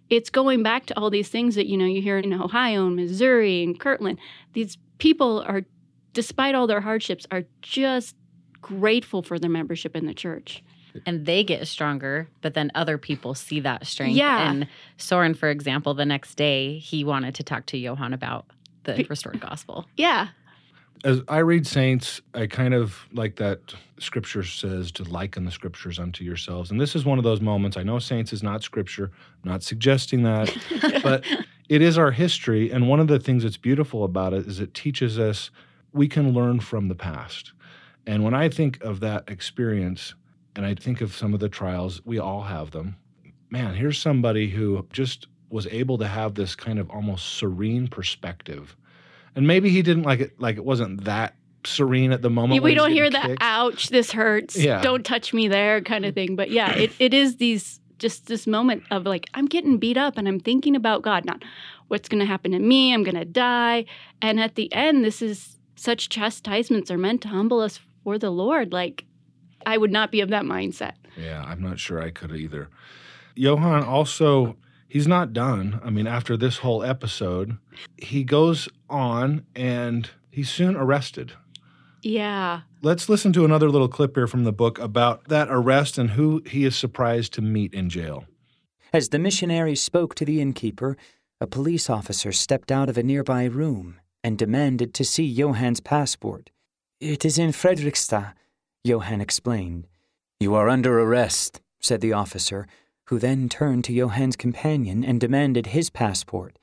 it's 0.10 0.30
going 0.30 0.62
back 0.62 0.86
to 0.86 0.98
all 1.00 1.10
these 1.10 1.30
things 1.30 1.56
that 1.56 1.68
you 1.68 1.78
know 1.78 1.86
you 1.86 2.02
hear 2.02 2.18
in 2.18 2.34
ohio 2.34 2.88
and 2.88 2.96
missouri 2.96 3.64
and 3.64 3.80
kirtland 3.80 4.18
these 4.54 4.78
people 4.98 5.44
are 5.48 5.64
despite 6.14 6.56
all 6.56 6.68
their 6.68 6.82
hardships 6.82 7.26
are 7.32 7.44
just 7.62 8.16
grateful 8.62 9.22
for 9.22 9.38
their 9.38 9.50
membership 9.50 9.96
in 9.96 10.06
the 10.06 10.14
church 10.14 10.64
and 11.06 11.26
they 11.26 11.44
get 11.44 11.68
stronger, 11.68 12.30
but 12.42 12.54
then 12.54 12.72
other 12.76 12.98
people 12.98 13.34
see 13.34 13.60
that 13.62 13.86
strength. 13.86 14.16
Yeah. 14.16 14.50
And 14.50 14.68
Soren, 14.98 15.34
for 15.34 15.50
example, 15.50 15.94
the 15.94 16.06
next 16.06 16.36
day 16.36 16.78
he 16.78 17.04
wanted 17.04 17.36
to 17.36 17.44
talk 17.44 17.66
to 17.68 17.78
Johann 17.78 18.14
about 18.14 18.46
the 18.86 18.94
Be- 18.96 19.08
restored 19.10 19.40
gospel. 19.40 19.86
yeah 19.98 20.30
As 21.04 21.22
I 21.28 21.40
read 21.40 21.68
Saints, 21.68 22.22
I 22.34 22.48
kind 22.48 22.74
of 22.74 23.06
like 23.12 23.36
that 23.36 23.60
scripture 24.00 24.44
says 24.44 24.92
to 24.94 25.04
liken 25.04 25.46
the 25.46 25.52
scriptures 25.52 26.00
unto 26.00 26.24
yourselves. 26.24 26.72
And 26.72 26.80
this 26.82 26.96
is 26.96 27.06
one 27.06 27.18
of 27.18 27.24
those 27.24 27.42
moments. 27.42 27.78
I 27.78 27.84
know 27.84 28.00
Saints 28.00 28.34
is 28.34 28.42
not 28.44 28.64
scripture, 28.64 29.12
I'm 29.44 29.52
not 29.52 29.62
suggesting 29.64 30.24
that, 30.24 30.56
but 31.04 31.24
it 31.70 31.82
is 31.82 31.98
our 31.98 32.12
history. 32.12 32.72
And 32.72 32.88
one 32.90 33.00
of 33.00 33.08
the 33.08 33.20
things 33.20 33.44
that's 33.44 33.58
beautiful 33.58 34.04
about 34.04 34.34
it 34.34 34.48
is 34.48 34.60
it 34.60 34.74
teaches 34.74 35.20
us 35.20 35.52
we 35.94 36.08
can 36.08 36.34
learn 36.34 36.60
from 36.60 36.88
the 36.88 36.96
past. 36.96 37.54
And 38.08 38.24
when 38.24 38.34
I 38.34 38.50
think 38.50 38.82
of 38.84 39.00
that 39.00 39.30
experience, 39.30 40.14
and 40.56 40.66
I 40.66 40.76
think 40.76 41.02
of 41.02 41.14
some 41.16 41.34
of 41.34 41.40
the 41.40 41.50
trials, 41.50 42.02
we 42.06 42.20
all 42.20 42.44
have 42.44 42.72
them. 42.72 42.96
Man, 43.50 43.76
here's 43.76 43.98
somebody 44.00 44.50
who 44.50 44.86
just 44.92 45.28
was 45.56 45.66
able 45.68 45.98
to 45.98 46.08
have 46.08 46.36
this 46.36 46.54
kind 46.54 46.78
of 46.80 46.90
almost 46.90 47.38
serene 47.38 47.88
perspective. 47.88 48.76
And 49.36 49.48
maybe 49.48 49.70
he 49.70 49.82
didn't 49.82 50.04
like 50.04 50.20
it, 50.20 50.40
like 50.40 50.58
it 50.58 50.66
wasn't 50.66 51.06
that 51.06 51.34
serene 51.64 52.12
at 52.12 52.22
the 52.22 52.30
moment. 52.30 52.62
We 52.62 52.74
don't 52.76 52.92
hear 52.92 53.10
getting 53.10 53.36
that 53.38 53.38
ouch 53.42 53.88
this 53.90 54.12
hurts 54.12 54.58
Yeah. 54.58 54.82
don't 54.82 55.06
touch 55.06 55.34
me 55.34 55.48
there 55.48 55.82
kind 55.82 56.06
of 56.06 56.14
thing 56.14 56.36
but 56.36 56.52
yeah 56.52 56.72
it, 56.76 56.92
it 57.00 57.12
is 57.12 57.38
these 57.38 57.80
just 57.98 58.28
this 58.28 58.46
moment 58.46 58.84
of 58.92 59.06
like 59.06 59.26
i'm 59.34 59.46
getting 59.48 59.78
beat 59.80 59.98
up 59.98 60.16
and 60.20 60.28
i'm 60.28 60.40
thinking 60.40 60.76
about 60.76 61.02
god 61.02 61.26
not 61.26 61.42
what's 61.88 62.08
going 62.08 62.20
to 62.20 62.26
happen 62.26 62.52
to 62.52 62.60
me 62.60 62.94
i'm 62.94 63.04
going 63.04 63.16
to 63.16 63.26
die 63.26 63.84
and 64.22 64.40
at 64.40 64.54
the 64.54 64.72
end 64.74 65.04
this 65.04 65.24
is 65.24 65.58
such 65.76 66.10
chastisements 66.10 66.92
are 66.92 67.00
meant 67.00 67.22
to 67.22 67.30
humble 67.30 67.60
us 67.62 67.80
for 68.04 68.20
the 68.20 68.30
lord 68.30 68.72
like 68.72 69.04
i 69.66 69.76
would 69.76 69.92
not 69.92 70.12
be 70.12 70.22
of 70.22 70.30
that 70.30 70.44
mindset 70.44 70.94
Yeah, 71.18 71.42
I'm 71.48 71.62
not 71.64 71.80
sure 71.80 72.00
I 72.00 72.12
could 72.12 72.32
either. 72.36 72.70
Johann 73.34 73.84
also, 73.84 74.56
he's 74.88 75.08
not 75.08 75.34
done. 75.34 75.80
I 75.84 75.90
mean, 75.90 76.08
after 76.08 76.38
this 76.38 76.58
whole 76.58 76.84
episode, 76.84 77.58
he 77.98 78.24
goes 78.24 78.70
on 78.90 79.46
and 79.56 80.10
he's 80.32 80.50
soon 80.50 80.76
arrested. 80.76 81.34
yeah 82.02 82.62
Let's 82.82 83.10
listen 83.10 83.34
to 83.34 83.46
another 83.46 83.70
little 83.70 83.88
clip 83.88 84.16
here 84.16 84.28
from 84.28 84.44
the 84.44 84.52
book 84.52 84.78
about 84.80 85.28
that 85.28 85.48
arrest 85.50 85.98
and 85.98 86.12
who 86.12 86.44
he 86.46 86.64
is 86.66 86.76
surprised 86.76 87.34
to 87.34 87.42
meet 87.42 87.74
in 87.74 87.90
jail. 87.90 88.26
As 88.94 89.10
the 89.10 89.20
missionary 89.20 89.76
spoke 89.76 90.14
to 90.16 90.26
the 90.26 90.40
innkeeper, 90.40 90.96
a 91.42 91.48
police 91.48 91.90
officer 91.90 92.32
stepped 92.32 92.72
out 92.72 92.90
of 92.90 92.98
a 92.98 93.04
nearby 93.04 93.46
room 93.46 94.00
and 94.24 94.38
demanded 94.38 94.94
to 94.94 95.04
see 95.04 95.34
Johann's 95.36 95.80
passport. 95.82 96.52
It 97.02 97.26
is 97.26 97.38
in 97.38 97.52
Fredrikstad, 97.52 98.34
Johann 98.84 99.20
explained. 99.20 99.88
You 100.40 100.54
are 100.56 100.70
under 100.70 101.00
arrest, 101.00 101.62
said 101.82 102.02
the 102.02 102.14
officer, 102.14 102.68
who 103.06 103.20
then 103.20 103.50
turned 103.50 103.84
to 103.86 103.96
Johann's 103.96 104.36
companion 104.36 105.04
and 105.04 105.20
demanded 105.20 105.68
his 105.68 105.90
passport. 105.90 106.58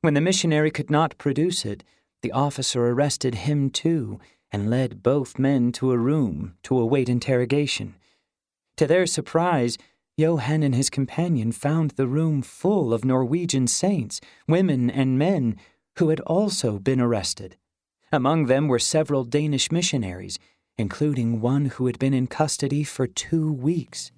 When 0.00 0.14
the 0.14 0.20
missionary 0.20 0.70
could 0.70 0.90
not 0.90 1.18
produce 1.18 1.64
it, 1.64 1.84
the 2.22 2.32
officer 2.32 2.86
arrested 2.86 3.36
him 3.36 3.70
too 3.70 4.18
and 4.50 4.70
led 4.70 5.02
both 5.02 5.38
men 5.38 5.72
to 5.72 5.92
a 5.92 5.98
room 5.98 6.54
to 6.62 6.78
await 6.78 7.08
interrogation. 7.08 7.94
To 8.76 8.86
their 8.86 9.06
surprise, 9.06 9.76
Johann 10.16 10.62
and 10.62 10.74
his 10.74 10.90
companion 10.90 11.52
found 11.52 11.92
the 11.92 12.08
room 12.08 12.42
full 12.42 12.92
of 12.92 13.04
Norwegian 13.04 13.66
saints, 13.66 14.20
women 14.48 14.90
and 14.90 15.18
men, 15.18 15.56
who 15.98 16.08
had 16.08 16.20
also 16.20 16.78
been 16.78 17.00
arrested. 17.00 17.56
Among 18.10 18.46
them 18.46 18.68
were 18.68 18.78
several 18.78 19.24
Danish 19.24 19.70
missionaries, 19.70 20.38
including 20.76 21.40
one 21.40 21.66
who 21.66 21.86
had 21.86 21.98
been 21.98 22.14
in 22.14 22.26
custody 22.26 22.84
for 22.84 23.06
two 23.06 23.52
weeks. 23.52 24.10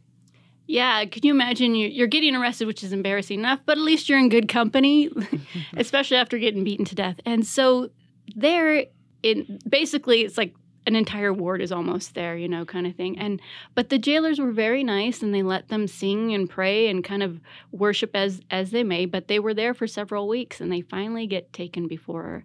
Yeah, 0.71 1.05
can 1.07 1.23
you 1.25 1.33
imagine 1.33 1.75
you- 1.75 1.89
you're 1.89 2.07
getting 2.07 2.37
arrested, 2.37 2.67
which 2.69 2.85
is 2.85 2.93
embarrassing 2.93 3.41
enough, 3.41 3.59
but 3.67 3.77
at 3.77 3.83
least 3.83 4.09
you're 4.09 4.21
in 4.21 4.29
good 4.29 4.47
company, 4.47 5.11
especially 5.77 6.17
after 6.17 6.39
getting 6.39 6.62
beaten 6.62 6.85
to 6.85 6.95
death. 6.95 7.21
And 7.27 7.45
so 7.45 7.91
there, 8.37 8.85
in 9.25 9.59
basically, 9.69 10.21
it's 10.21 10.39
like 10.39 10.55
an 10.87 10.95
entire 10.95 11.33
ward 11.33 11.61
is 11.61 11.73
almost 11.73 12.15
there, 12.15 12.37
you 12.37 12.47
know, 12.49 12.65
kind 12.65 12.87
of 12.87 12.95
thing. 12.95 13.19
And 13.19 13.41
but 13.75 13.89
the 13.89 13.99
jailers 13.99 14.39
were 14.39 14.53
very 14.53 14.85
nice, 14.85 15.25
and 15.25 15.35
they 15.35 15.43
let 15.43 15.71
them 15.71 15.89
sing 15.89 16.33
and 16.35 16.49
pray 16.49 16.87
and 16.87 17.03
kind 17.03 17.25
of 17.25 17.41
worship 17.73 18.12
as 18.15 18.41
as 18.49 18.71
they 18.71 18.85
may. 18.85 19.07
But 19.07 19.27
they 19.27 19.41
were 19.41 19.55
there 19.55 19.75
for 19.75 19.89
several 19.89 20.29
weeks, 20.29 20.61
and 20.61 20.71
they 20.71 20.83
finally 20.83 21.27
get 21.27 21.53
taken 21.53 21.89
before 21.89 22.45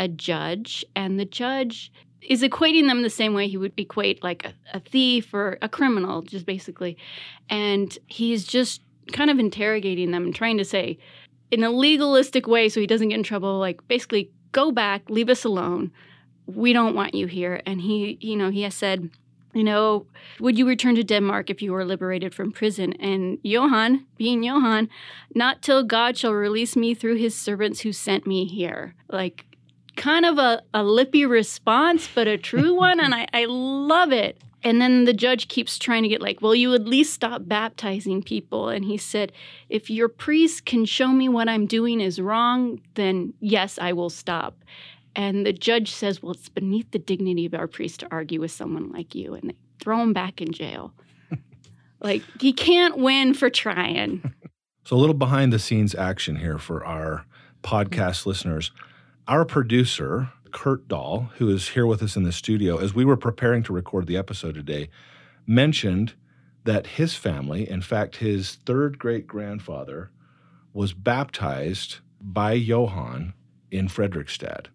a 0.00 0.08
judge, 0.08 0.84
and 0.96 1.16
the 1.16 1.24
judge 1.24 1.92
is 2.28 2.42
equating 2.42 2.86
them 2.86 3.02
the 3.02 3.10
same 3.10 3.34
way 3.34 3.48
he 3.48 3.56
would 3.56 3.72
equate 3.76 4.22
like 4.22 4.44
a, 4.44 4.54
a 4.74 4.80
thief 4.80 5.34
or 5.34 5.58
a 5.62 5.68
criminal, 5.68 6.22
just 6.22 6.46
basically. 6.46 6.96
And 7.48 7.96
he's 8.06 8.44
just 8.44 8.80
kind 9.12 9.30
of 9.30 9.38
interrogating 9.38 10.12
them 10.12 10.24
and 10.24 10.34
trying 10.34 10.58
to 10.58 10.64
say, 10.64 10.98
in 11.50 11.64
a 11.64 11.70
legalistic 11.70 12.46
way, 12.46 12.68
so 12.68 12.80
he 12.80 12.86
doesn't 12.86 13.08
get 13.08 13.16
in 13.16 13.22
trouble, 13.22 13.58
like 13.58 13.86
basically, 13.88 14.30
go 14.52 14.72
back, 14.72 15.02
leave 15.10 15.28
us 15.28 15.44
alone. 15.44 15.90
We 16.46 16.72
don't 16.72 16.94
want 16.94 17.14
you 17.14 17.26
here. 17.26 17.60
And 17.66 17.80
he, 17.80 18.18
you 18.20 18.36
know, 18.36 18.50
he 18.50 18.62
has 18.62 18.74
said, 18.74 19.10
you 19.54 19.64
know, 19.64 20.06
would 20.40 20.58
you 20.58 20.66
return 20.66 20.94
to 20.94 21.04
Denmark 21.04 21.50
if 21.50 21.60
you 21.60 21.72
were 21.72 21.84
liberated 21.84 22.34
from 22.34 22.52
prison? 22.52 22.94
And 22.94 23.38
Johann, 23.42 24.06
being 24.16 24.42
Johann, 24.42 24.88
not 25.34 25.60
till 25.60 25.84
God 25.84 26.16
shall 26.16 26.32
release 26.32 26.74
me 26.74 26.94
through 26.94 27.16
his 27.16 27.36
servants 27.36 27.80
who 27.80 27.92
sent 27.92 28.26
me 28.26 28.46
here. 28.46 28.94
Like, 29.08 29.44
kind 29.96 30.24
of 30.24 30.38
a, 30.38 30.62
a 30.74 30.82
lippy 30.82 31.26
response, 31.26 32.08
but 32.14 32.26
a 32.26 32.38
true 32.38 32.74
one. 32.78 33.00
And 33.00 33.14
I, 33.14 33.26
I 33.32 33.46
love 33.46 34.12
it. 34.12 34.38
And 34.64 34.80
then 34.80 35.04
the 35.04 35.12
judge 35.12 35.48
keeps 35.48 35.78
trying 35.78 36.04
to 36.04 36.08
get 36.08 36.22
like, 36.22 36.40
well, 36.40 36.54
you 36.54 36.72
at 36.74 36.84
least 36.84 37.12
stop 37.12 37.42
baptizing 37.46 38.22
people. 38.22 38.68
And 38.68 38.84
he 38.84 38.96
said, 38.96 39.32
if 39.68 39.90
your 39.90 40.08
priest 40.08 40.64
can 40.66 40.84
show 40.84 41.08
me 41.08 41.28
what 41.28 41.48
I'm 41.48 41.66
doing 41.66 42.00
is 42.00 42.20
wrong, 42.20 42.80
then 42.94 43.34
yes, 43.40 43.78
I 43.80 43.92
will 43.92 44.10
stop. 44.10 44.56
And 45.16 45.44
the 45.44 45.52
judge 45.52 45.92
says, 45.92 46.22
well, 46.22 46.32
it's 46.32 46.48
beneath 46.48 46.90
the 46.92 46.98
dignity 46.98 47.44
of 47.44 47.54
our 47.54 47.66
priest 47.66 48.00
to 48.00 48.08
argue 48.10 48.40
with 48.40 48.52
someone 48.52 48.90
like 48.92 49.14
you. 49.14 49.34
And 49.34 49.50
they 49.50 49.56
throw 49.80 50.00
him 50.00 50.12
back 50.12 50.40
in 50.40 50.52
jail. 50.52 50.92
like, 52.00 52.22
he 52.40 52.52
can't 52.52 52.98
win 52.98 53.34
for 53.34 53.50
trying. 53.50 54.32
So, 54.84 54.96
a 54.96 54.98
little 54.98 55.14
behind 55.14 55.52
the 55.52 55.60
scenes 55.60 55.94
action 55.94 56.34
here 56.34 56.58
for 56.58 56.84
our 56.84 57.24
podcast 57.62 58.22
mm-hmm. 58.22 58.30
listeners. 58.30 58.72
Our 59.28 59.44
producer, 59.44 60.30
Kurt 60.50 60.88
Dahl, 60.88 61.30
who 61.36 61.48
is 61.48 61.70
here 61.70 61.86
with 61.86 62.02
us 62.02 62.16
in 62.16 62.24
the 62.24 62.32
studio, 62.32 62.78
as 62.78 62.92
we 62.92 63.04
were 63.04 63.16
preparing 63.16 63.62
to 63.64 63.72
record 63.72 64.08
the 64.08 64.16
episode 64.16 64.56
today, 64.56 64.90
mentioned 65.46 66.14
that 66.64 66.86
his 66.86 67.14
family, 67.14 67.68
in 67.68 67.82
fact, 67.82 68.16
his 68.16 68.56
third 68.66 68.98
great 68.98 69.28
grandfather, 69.28 70.10
was 70.72 70.92
baptized 70.92 71.98
by 72.20 72.52
Johann 72.52 73.34
in 73.70 73.86
Fredrikstad. 73.88 74.66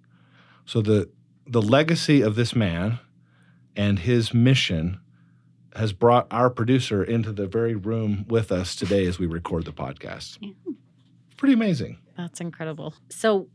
So, 0.66 0.82
the, 0.82 1.10
the 1.46 1.62
legacy 1.62 2.22
of 2.22 2.36
this 2.36 2.56
man 2.56 3.00
and 3.76 4.00
his 4.00 4.34
mission 4.34 5.00
has 5.76 5.92
brought 5.92 6.26
our 6.32 6.50
producer 6.50 7.04
into 7.04 7.34
the 7.34 7.48
very 7.48 7.76
room 7.76 8.26
with 8.30 8.52
us 8.52 8.76
today 8.76 9.06
as 9.06 9.20
we 9.20 9.28
record 9.28 9.66
the 9.66 9.74
podcast. 9.74 10.38
Yeah. 10.40 10.52
Pretty 11.38 11.54
amazing. 11.54 12.00
That's 12.18 12.42
incredible. 12.42 12.96
So, 13.10 13.48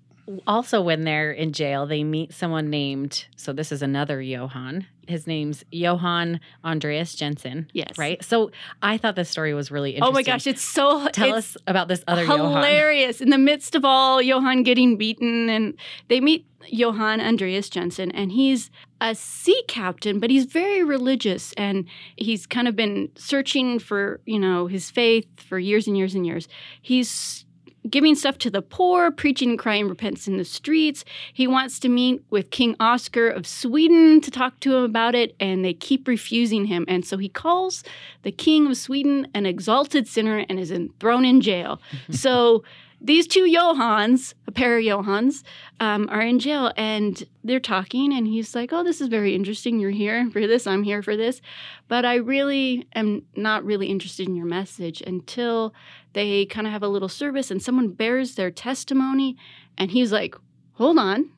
also 0.47 0.81
when 0.81 1.03
they're 1.03 1.33
in 1.33 1.53
jail, 1.53 1.87
they 1.87 2.05
meet 2.05 2.33
someone 2.33 2.71
named, 2.71 3.27
so 3.37 3.53
this 3.53 3.73
is 3.73 3.83
another 3.83 4.21
Johann. 4.21 4.87
His 5.09 5.27
name's 5.27 5.65
Johann 5.73 6.41
Andreas 6.65 7.15
Jensen. 7.15 7.69
Yes. 7.73 7.99
Right? 7.99 8.23
So, 8.23 8.53
I 8.83 8.99
thought 8.99 9.17
this 9.17 9.29
story 9.29 9.53
was 9.53 9.71
really 9.71 9.91
interesting. 9.91 10.11
Oh 10.11 10.15
my 10.15 10.23
gosh, 10.23 10.47
it's 10.47 10.63
so 10.63 11.09
Tell 11.09 11.35
it's 11.35 11.57
us 11.57 11.57
about 11.67 11.89
this 11.89 12.05
other 12.07 12.25
hilarious. 12.25 13.21
In 13.21 13.31
the 13.31 13.39
midst 13.39 13.75
of 13.75 13.85
all 13.85 14.23
Johann 14.23 14.63
getting 14.63 14.97
beaten, 14.97 15.49
and 15.49 15.75
they 16.09 16.21
meet 16.21 16.47
Johann 16.69 17.21
Andreas 17.21 17.69
Jensen, 17.69 18.13
and 18.13 18.31
he's 18.31 18.71
a 19.01 19.17
sea 19.17 19.61
captain, 19.67 20.21
but 20.21 20.31
he's 20.31 20.45
very 20.45 20.85
religious, 20.85 21.53
and 21.55 21.87
he's 22.17 22.47
kind 22.47 22.69
of 22.69 22.77
been 22.77 23.11
searching 23.17 23.81
for 23.81 24.21
you 24.25 24.39
know 24.39 24.69
his 24.69 24.89
faith 24.89 25.27
for 25.37 25.59
years 25.59 25.89
and 25.89 25.99
years 25.99 26.15
and 26.15 26.25
years. 26.25 26.47
He's 26.81 27.45
giving 27.89 28.15
stuff 28.15 28.39
to 28.39 28.51
the 28.51 28.63
poor, 28.63 29.11
preaching 29.11 29.51
and 29.51 29.59
crying 29.59 29.89
repentance 29.89 30.29
in 30.29 30.37
the 30.37 30.45
streets. 30.45 31.05
He 31.33 31.47
wants 31.47 31.79
to 31.81 31.89
meet 31.89 32.23
with 32.31 32.51
King 32.51 32.77
Oscar 32.79 33.29
of 33.29 33.47
Sweden 33.47 34.21
to 34.21 34.31
talk 34.31 34.61
to 34.61 34.77
him 34.77 34.85
about 34.85 35.15
it, 35.15 35.35
and 35.41 35.65
they 35.65 35.75
keep 35.75 36.07
refusing 36.07 36.67
him. 36.67 36.85
And 36.89 37.05
so 37.05 37.19
he 37.19 37.29
calls 37.29 37.83
the 38.23 38.33
king 38.33 38.67
of 38.67 38.77
Sweden 38.77 39.27
an 39.35 39.47
exalted 39.47 40.07
sinner 40.07 40.45
and 40.49 40.59
is 40.59 40.71
in, 40.71 40.91
thrown 41.01 41.25
in 41.25 41.41
jail. 41.41 41.81
so 42.11 42.63
these 43.05 43.27
two 43.27 43.45
Johans, 43.45 44.35
a 44.47 44.53
pair 44.53 44.79
of 44.79 44.85
Johans, 44.85 45.43
um, 45.81 46.09
are 46.09 46.21
in 46.21 46.39
jail 46.39 46.73
and 46.77 47.25
they're 47.43 47.59
talking. 47.59 48.13
And 48.13 48.29
he's 48.29 48.55
like, 48.55 48.73
Oh, 48.73 48.85
this 48.85 49.01
is 49.01 49.09
very 49.09 49.35
interesting. 49.35 49.81
You're 49.81 49.91
here 49.91 50.31
for 50.31 50.47
this. 50.47 50.69
I'm 50.69 50.85
here 50.85 51.03
for 51.03 51.17
this. 51.17 51.41
But 51.89 52.05
I 52.05 52.15
really 52.15 52.87
am 52.95 53.23
not 53.35 53.65
really 53.65 53.89
interested 53.89 54.29
in 54.29 54.37
your 54.37 54.47
message 54.47 55.03
until 55.05 55.75
they 56.13 56.47
kind 56.47 56.67
of 56.67 56.73
have 56.73 56.83
a 56.83 56.89
little 56.89 57.09
service 57.09 57.51
and 57.51 57.63
someone 57.63 57.89
bears 57.89 58.35
their 58.35 58.51
testimony. 58.51 59.37
And 59.79 59.91
he's 59.91 60.13
like, 60.13 60.35
Hold 60.75 60.99
on. 60.99 61.31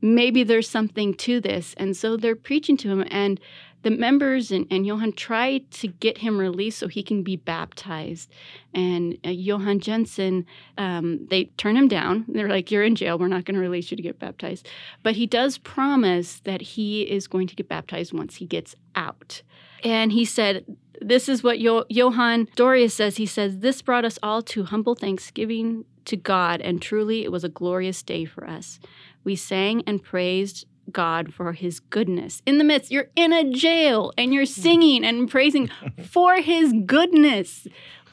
Maybe 0.00 0.42
there's 0.42 0.68
something 0.68 1.14
to 1.14 1.40
this. 1.40 1.74
And 1.76 1.96
so 1.96 2.16
they're 2.16 2.34
preaching 2.34 2.76
to 2.78 2.88
him. 2.88 3.04
And 3.08 3.40
the 3.82 3.90
members 3.90 4.50
and, 4.50 4.66
and 4.70 4.86
Johann 4.86 5.12
try 5.12 5.58
to 5.58 5.88
get 5.88 6.18
him 6.18 6.38
released 6.38 6.78
so 6.78 6.88
he 6.88 7.02
can 7.02 7.22
be 7.22 7.36
baptized. 7.36 8.30
And 8.74 9.18
uh, 9.24 9.74
Jensen, 9.78 10.46
um, 10.78 11.26
they 11.28 11.44
turn 11.56 11.76
him 11.76 11.88
down. 11.88 12.24
They're 12.28 12.48
like, 12.48 12.70
You're 12.70 12.84
in 12.84 12.96
jail. 12.96 13.18
We're 13.18 13.28
not 13.28 13.44
going 13.44 13.54
to 13.54 13.60
release 13.60 13.90
you 13.90 13.96
to 13.96 14.02
get 14.02 14.18
baptized. 14.18 14.68
But 15.02 15.16
he 15.16 15.26
does 15.26 15.58
promise 15.58 16.40
that 16.40 16.60
he 16.60 17.02
is 17.02 17.26
going 17.26 17.46
to 17.48 17.56
get 17.56 17.68
baptized 17.68 18.12
once 18.12 18.36
he 18.36 18.46
gets 18.46 18.74
out. 18.94 19.42
And 19.84 20.12
he 20.12 20.24
said, 20.24 20.64
This 21.00 21.28
is 21.28 21.42
what 21.42 21.58
jo- 21.58 21.84
Johann 21.88 22.48
Dorius 22.56 22.94
says. 22.94 23.16
He 23.16 23.26
says, 23.26 23.58
This 23.58 23.82
brought 23.82 24.04
us 24.04 24.18
all 24.22 24.42
to 24.42 24.64
humble 24.64 24.94
thanksgiving 24.94 25.84
to 26.04 26.16
God, 26.16 26.60
and 26.60 26.82
truly 26.82 27.24
it 27.24 27.32
was 27.32 27.44
a 27.44 27.48
glorious 27.48 28.02
day 28.02 28.24
for 28.24 28.48
us. 28.48 28.78
We 29.24 29.36
sang 29.36 29.82
and 29.86 30.02
praised 30.02 30.66
God 30.90 31.32
for 31.32 31.52
his 31.52 31.80
goodness. 31.80 32.42
In 32.44 32.58
the 32.58 32.64
midst, 32.64 32.90
you're 32.90 33.08
in 33.14 33.32
a 33.32 33.50
jail 33.50 34.12
and 34.18 34.34
you're 34.34 34.46
singing 34.46 35.04
and 35.04 35.30
praising 35.30 35.70
for 36.04 36.36
his 36.36 36.74
goodness. 36.86 37.66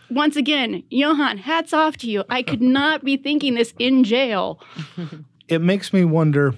Once 0.09 0.35
again, 0.35 0.83
Johann, 0.89 1.39
hats 1.39 1.73
off 1.73 1.97
to 1.97 2.09
you. 2.09 2.23
I 2.29 2.43
could 2.43 2.61
not 2.61 3.03
be 3.03 3.17
thinking 3.17 3.55
this 3.55 3.73
in 3.79 4.03
jail. 4.03 4.59
It 5.49 5.61
makes 5.61 5.91
me 5.91 6.05
wonder 6.05 6.53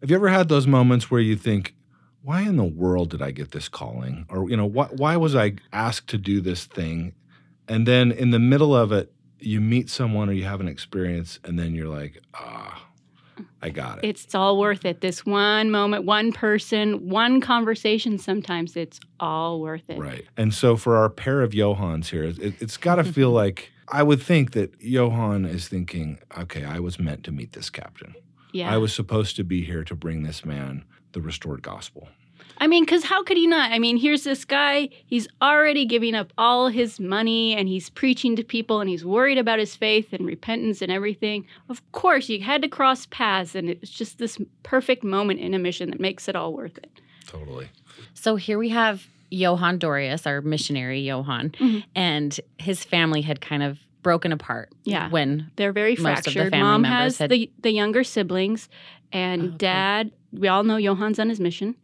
have 0.00 0.08
you 0.08 0.14
ever 0.14 0.28
had 0.28 0.48
those 0.48 0.64
moments 0.64 1.10
where 1.10 1.20
you 1.20 1.34
think, 1.34 1.74
why 2.22 2.42
in 2.42 2.56
the 2.56 2.64
world 2.64 3.10
did 3.10 3.22
I 3.22 3.30
get 3.30 3.52
this 3.52 3.68
calling? 3.68 4.26
Or, 4.28 4.48
you 4.48 4.56
know, 4.56 4.66
why, 4.66 4.86
why 4.86 5.16
was 5.16 5.34
I 5.34 5.54
asked 5.72 6.08
to 6.08 6.18
do 6.18 6.40
this 6.40 6.66
thing? 6.66 7.14
And 7.68 7.86
then 7.86 8.12
in 8.12 8.30
the 8.30 8.38
middle 8.38 8.74
of 8.74 8.92
it, 8.92 9.12
you 9.38 9.60
meet 9.60 9.88
someone 9.88 10.28
or 10.28 10.32
you 10.32 10.44
have 10.44 10.60
an 10.60 10.68
experience, 10.68 11.38
and 11.44 11.58
then 11.58 11.74
you're 11.74 11.88
like, 11.88 12.20
ah, 12.34 12.86
I 13.62 13.70
got 13.70 13.98
it. 13.98 14.04
It's 14.04 14.34
all 14.34 14.58
worth 14.58 14.84
it. 14.84 15.00
This 15.00 15.24
one 15.24 15.70
moment, 15.70 16.04
one 16.04 16.32
person, 16.32 17.08
one 17.08 17.40
conversation, 17.40 18.18
sometimes 18.18 18.76
it's 18.76 19.00
all 19.18 19.60
worth 19.60 19.88
it. 19.88 19.98
Right. 19.98 20.26
And 20.36 20.52
so 20.52 20.76
for 20.76 20.96
our 20.96 21.08
pair 21.08 21.40
of 21.40 21.52
Johans 21.52 22.08
here, 22.08 22.24
it, 22.24 22.60
it's 22.60 22.76
got 22.76 22.96
to 22.96 23.04
feel 23.04 23.30
like 23.42 23.70
I 23.88 24.02
would 24.02 24.22
think 24.22 24.52
that 24.52 24.74
Johann 24.80 25.44
is 25.44 25.68
thinking, 25.68 26.18
okay, 26.38 26.64
I 26.64 26.80
was 26.80 26.98
meant 26.98 27.24
to 27.24 27.32
meet 27.32 27.52
this 27.52 27.70
captain. 27.70 28.14
Yeah. 28.52 28.72
I 28.72 28.78
was 28.78 28.92
supposed 28.92 29.36
to 29.36 29.44
be 29.44 29.64
here 29.64 29.84
to 29.84 29.94
bring 29.94 30.22
this 30.22 30.44
man 30.44 30.84
the 31.12 31.20
restored 31.20 31.62
gospel. 31.62 32.08
I 32.62 32.66
mean, 32.66 32.84
because 32.84 33.04
how 33.04 33.22
could 33.24 33.38
he 33.38 33.46
not? 33.46 33.72
I 33.72 33.78
mean, 33.78 33.96
here's 33.96 34.22
this 34.24 34.44
guy, 34.44 34.90
he's 35.06 35.26
already 35.40 35.86
giving 35.86 36.14
up 36.14 36.30
all 36.36 36.68
his 36.68 37.00
money 37.00 37.54
and 37.56 37.66
he's 37.68 37.88
preaching 37.88 38.36
to 38.36 38.44
people 38.44 38.80
and 38.80 38.90
he's 38.90 39.02
worried 39.04 39.38
about 39.38 39.58
his 39.58 39.74
faith 39.74 40.12
and 40.12 40.26
repentance 40.26 40.82
and 40.82 40.92
everything. 40.92 41.46
Of 41.70 41.80
course, 41.92 42.28
you 42.28 42.42
had 42.42 42.60
to 42.60 42.68
cross 42.68 43.06
paths, 43.06 43.54
and 43.54 43.70
it's 43.70 43.90
just 43.90 44.18
this 44.18 44.36
perfect 44.62 45.02
moment 45.04 45.40
in 45.40 45.54
a 45.54 45.58
mission 45.58 45.90
that 45.90 46.00
makes 46.00 46.28
it 46.28 46.36
all 46.36 46.52
worth 46.52 46.76
it. 46.76 46.90
Totally. 47.26 47.68
So 48.12 48.36
here 48.36 48.58
we 48.58 48.68
have 48.70 49.06
Johann 49.30 49.78
Dorius, 49.78 50.26
our 50.26 50.42
missionary 50.42 51.00
Johann, 51.00 51.50
Mhm. 51.50 51.84
and 51.94 52.38
his 52.58 52.84
family 52.84 53.22
had 53.22 53.40
kind 53.40 53.62
of 53.62 53.78
broken 54.02 54.32
apart. 54.32 54.70
Yeah. 54.84 55.08
When 55.08 55.50
They're 55.56 55.72
very 55.72 55.92
Most 55.96 55.98
of 56.00 56.04
the 56.04 56.30
fractured. 56.32 56.50
family 56.52 56.62
Mom 56.62 56.82
members 56.82 56.98
has 56.98 57.18
had- 57.18 57.30
the, 57.30 57.50
the 57.62 57.70
younger 57.70 58.04
siblings, 58.04 58.68
and 59.12 59.42
Oh, 59.42 59.44
okay. 59.46 59.56
dad, 59.58 60.10
we 60.32 60.48
all 60.48 60.62
know 60.62 60.78
Johann's 60.78 61.18
on 61.18 61.28
his 61.28 61.40
mission. 61.40 61.76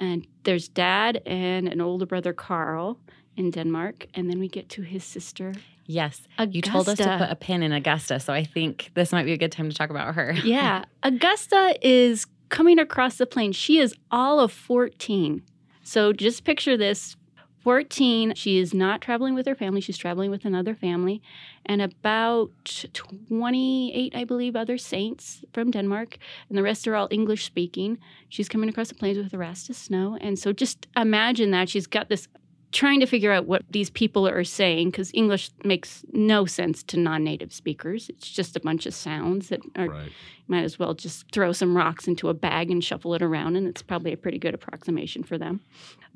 And 0.00 0.26
there's 0.42 0.68
dad 0.68 1.22
and 1.24 1.68
an 1.68 1.80
older 1.80 2.06
brother, 2.06 2.32
Carl, 2.32 2.98
in 3.36 3.50
Denmark. 3.50 4.06
And 4.14 4.28
then 4.28 4.38
we 4.38 4.48
get 4.48 4.68
to 4.70 4.82
his 4.82 5.04
sister, 5.04 5.54
yes, 5.86 6.22
Augusta. 6.38 6.56
you 6.56 6.62
told 6.62 6.88
us 6.88 6.98
to 6.98 7.18
put 7.18 7.30
a 7.30 7.36
pin 7.36 7.62
in 7.62 7.72
Augusta, 7.72 8.18
so 8.20 8.32
I 8.32 8.44
think 8.44 8.90
this 8.94 9.12
might 9.12 9.24
be 9.24 9.32
a 9.32 9.38
good 9.38 9.52
time 9.52 9.68
to 9.68 9.76
talk 9.76 9.90
about 9.90 10.14
her. 10.14 10.32
yeah. 10.44 10.84
Augusta 11.02 11.76
is 11.80 12.26
coming 12.48 12.78
across 12.78 13.16
the 13.16 13.26
plain. 13.26 13.52
She 13.52 13.78
is 13.78 13.94
all 14.10 14.40
of 14.40 14.52
14. 14.52 15.42
So 15.82 16.12
just 16.12 16.44
picture 16.44 16.76
this 16.76 17.16
14. 17.64 18.34
She 18.34 18.58
is 18.58 18.74
not 18.74 19.00
traveling 19.00 19.34
with 19.34 19.46
her 19.46 19.54
family, 19.54 19.80
she's 19.80 19.96
traveling 19.96 20.30
with 20.30 20.44
another 20.44 20.74
family, 20.74 21.22
and 21.64 21.80
about 21.80 22.84
28, 22.92 24.14
I 24.14 24.24
believe, 24.24 24.54
other 24.54 24.76
saints 24.76 25.42
from 25.54 25.70
Denmark. 25.70 26.18
And 26.48 26.58
the 26.58 26.62
rest 26.62 26.86
are 26.86 26.94
all 26.94 27.08
English 27.10 27.46
speaking. 27.46 27.98
She's 28.28 28.50
coming 28.50 28.68
across 28.68 28.88
the 28.88 28.94
plains 28.94 29.16
with 29.16 29.32
Erastus 29.32 29.78
Snow. 29.78 30.18
And 30.20 30.38
so 30.38 30.52
just 30.52 30.86
imagine 30.94 31.50
that. 31.52 31.70
She's 31.70 31.86
got 31.86 32.10
this 32.10 32.28
trying 32.74 32.98
to 33.00 33.06
figure 33.06 33.30
out 33.32 33.46
what 33.46 33.62
these 33.70 33.88
people 33.88 34.26
are 34.28 34.44
saying 34.44 34.90
because 34.90 35.10
English 35.14 35.50
makes 35.64 36.04
no 36.12 36.44
sense 36.44 36.82
to 36.82 36.98
non 36.98 37.22
native 37.24 37.52
speakers. 37.52 38.08
It's 38.10 38.28
just 38.28 38.56
a 38.56 38.60
bunch 38.60 38.84
of 38.84 38.92
sounds 38.94 39.48
that 39.48 39.60
are 39.76 39.88
Right. 39.88 40.10
might 40.48 40.64
as 40.64 40.78
well 40.78 40.92
just 40.92 41.30
throw 41.30 41.52
some 41.52 41.76
rocks 41.76 42.08
into 42.08 42.28
a 42.28 42.34
bag 42.34 42.70
and 42.72 42.82
shuffle 42.82 43.14
it 43.14 43.22
around, 43.22 43.54
and 43.56 43.66
it's 43.68 43.80
probably 43.80 44.12
a 44.12 44.16
pretty 44.16 44.38
good 44.38 44.54
approximation 44.54 45.22
for 45.22 45.38
them. 45.38 45.60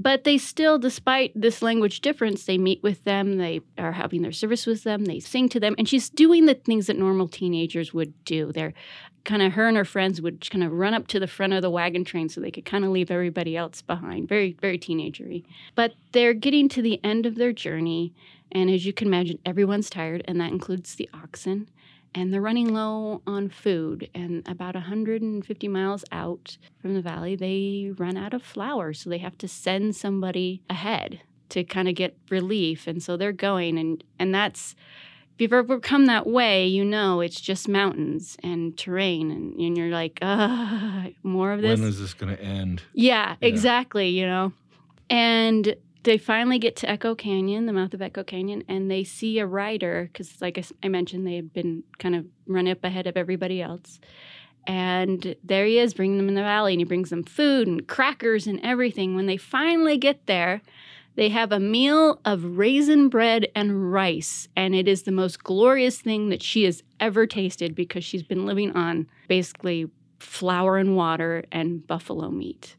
But 0.00 0.24
they 0.24 0.36
still, 0.36 0.78
despite 0.78 1.32
this 1.34 1.62
language 1.62 2.00
difference, 2.00 2.44
they 2.44 2.58
meet 2.58 2.82
with 2.82 3.02
them, 3.04 3.38
they 3.38 3.60
are 3.78 3.92
having 3.92 4.22
their 4.22 4.32
service 4.32 4.66
with 4.66 4.82
them, 4.82 5.04
they 5.06 5.20
sing 5.20 5.48
to 5.50 5.60
them, 5.60 5.74
and 5.78 5.88
she's 5.88 6.10
doing 6.10 6.46
the 6.46 6.54
things 6.54 6.88
that 6.88 6.98
normal 6.98 7.28
teenagers 7.28 7.94
would 7.94 8.12
do. 8.24 8.52
They're 8.52 8.74
kind 9.24 9.42
of 9.42 9.52
her 9.52 9.68
and 9.68 9.76
her 9.76 9.84
friends 9.84 10.22
would 10.22 10.48
kind 10.48 10.64
of 10.64 10.72
run 10.72 10.94
up 10.94 11.06
to 11.08 11.20
the 11.20 11.26
front 11.26 11.52
of 11.52 11.60
the 11.60 11.68
wagon 11.68 12.02
train 12.04 12.28
so 12.30 12.40
they 12.40 12.50
could 12.50 12.64
kind 12.64 12.84
of 12.84 12.90
leave 12.90 13.10
everybody 13.10 13.56
else 13.56 13.82
behind. 13.82 14.26
Very, 14.28 14.56
very 14.60 14.78
teenagery. 14.78 15.44
But 15.74 15.92
they're 16.12 16.32
getting 16.48 16.66
to 16.66 16.80
the 16.80 16.98
end 17.04 17.26
of 17.26 17.34
their 17.34 17.52
journey, 17.52 18.14
and 18.50 18.70
as 18.70 18.86
you 18.86 18.92
can 18.94 19.06
imagine, 19.06 19.38
everyone's 19.44 19.90
tired, 19.90 20.24
and 20.26 20.40
that 20.40 20.50
includes 20.50 20.94
the 20.94 21.06
oxen 21.12 21.68
and 22.14 22.32
they're 22.32 22.40
running 22.40 22.72
low 22.72 23.20
on 23.26 23.50
food. 23.50 24.08
And 24.14 24.42
about 24.48 24.74
150 24.74 25.68
miles 25.68 26.06
out 26.10 26.56
from 26.80 26.94
the 26.94 27.02
valley, 27.02 27.36
they 27.36 27.92
run 27.98 28.16
out 28.16 28.32
of 28.32 28.42
flour. 28.42 28.94
So 28.94 29.10
they 29.10 29.18
have 29.18 29.36
to 29.38 29.46
send 29.46 29.94
somebody 29.94 30.62
ahead 30.70 31.20
to 31.50 31.64
kind 31.64 31.86
of 31.86 31.94
get 31.94 32.16
relief. 32.30 32.86
And 32.86 33.02
so 33.02 33.18
they're 33.18 33.30
going. 33.30 33.78
And, 33.78 34.02
and 34.18 34.34
that's, 34.34 34.74
if 35.34 35.42
you've 35.42 35.52
ever 35.52 35.78
come 35.78 36.06
that 36.06 36.26
way, 36.26 36.66
you 36.66 36.82
know 36.82 37.20
it's 37.20 37.42
just 37.42 37.68
mountains 37.68 38.38
and 38.42 38.74
terrain. 38.78 39.30
And, 39.30 39.54
and 39.60 39.76
you're 39.76 39.90
like, 39.90 40.18
ah, 40.22 41.08
more 41.22 41.52
of 41.52 41.60
this. 41.60 41.78
When 41.78 41.86
is 41.86 42.00
this 42.00 42.14
going 42.14 42.34
to 42.34 42.42
end? 42.42 42.84
Yeah, 42.94 43.36
Yeah. 43.42 43.48
exactly, 43.48 44.08
you 44.08 44.24
know. 44.24 44.52
And 45.10 45.76
they 46.08 46.18
finally 46.18 46.58
get 46.58 46.74
to 46.76 46.90
Echo 46.90 47.14
Canyon, 47.14 47.66
the 47.66 47.72
mouth 47.72 47.92
of 47.92 48.00
Echo 48.00 48.24
Canyon, 48.24 48.64
and 48.66 48.90
they 48.90 49.04
see 49.04 49.38
a 49.38 49.46
rider 49.46 50.08
because, 50.10 50.40
like 50.40 50.58
I 50.82 50.88
mentioned, 50.88 51.26
they 51.26 51.36
had 51.36 51.52
been 51.52 51.84
kind 51.98 52.14
of 52.14 52.24
run 52.46 52.66
up 52.66 52.82
ahead 52.82 53.06
of 53.06 53.16
everybody 53.16 53.60
else. 53.60 54.00
And 54.66 55.36
there 55.44 55.66
he 55.66 55.78
is, 55.78 55.92
bringing 55.92 56.16
them 56.16 56.28
in 56.28 56.34
the 56.34 56.40
valley, 56.40 56.72
and 56.72 56.80
he 56.80 56.84
brings 56.84 57.10
them 57.10 57.24
food 57.24 57.68
and 57.68 57.86
crackers 57.86 58.46
and 58.46 58.58
everything. 58.62 59.16
When 59.16 59.26
they 59.26 59.36
finally 59.36 59.98
get 59.98 60.26
there, 60.26 60.62
they 61.14 61.28
have 61.28 61.52
a 61.52 61.60
meal 61.60 62.20
of 62.24 62.56
raisin 62.56 63.10
bread 63.10 63.48
and 63.54 63.92
rice, 63.92 64.48
and 64.56 64.74
it 64.74 64.88
is 64.88 65.02
the 65.02 65.12
most 65.12 65.44
glorious 65.44 66.00
thing 66.00 66.30
that 66.30 66.42
she 66.42 66.64
has 66.64 66.82
ever 67.00 67.26
tasted 67.26 67.74
because 67.74 68.04
she's 68.04 68.22
been 68.22 68.46
living 68.46 68.72
on 68.72 69.08
basically 69.26 69.90
flour 70.20 70.78
and 70.78 70.96
water 70.96 71.44
and 71.52 71.86
buffalo 71.86 72.30
meat. 72.30 72.76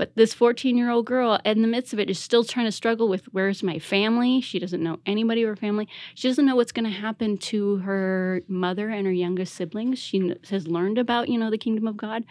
But 0.00 0.16
this 0.16 0.32
14 0.32 0.78
year 0.78 0.88
old 0.88 1.04
girl, 1.04 1.38
in 1.44 1.60
the 1.60 1.68
midst 1.68 1.92
of 1.92 1.98
it, 1.98 2.08
is 2.08 2.18
still 2.18 2.42
trying 2.42 2.64
to 2.64 2.72
struggle 2.72 3.06
with 3.06 3.26
where's 3.32 3.62
my 3.62 3.78
family? 3.78 4.40
She 4.40 4.58
doesn't 4.58 4.82
know 4.82 4.98
anybody 5.04 5.42
her 5.42 5.54
family. 5.54 5.90
She 6.14 6.26
doesn't 6.26 6.46
know 6.46 6.56
what's 6.56 6.72
going 6.72 6.86
to 6.86 6.90
happen 6.90 7.36
to 7.36 7.76
her 7.76 8.40
mother 8.48 8.88
and 8.88 9.04
her 9.04 9.12
youngest 9.12 9.54
siblings. 9.54 9.98
She 9.98 10.34
has 10.48 10.66
learned 10.66 10.96
about, 10.96 11.28
you 11.28 11.36
know, 11.36 11.50
the 11.50 11.58
kingdom 11.58 11.86
of 11.86 11.98
God, 11.98 12.24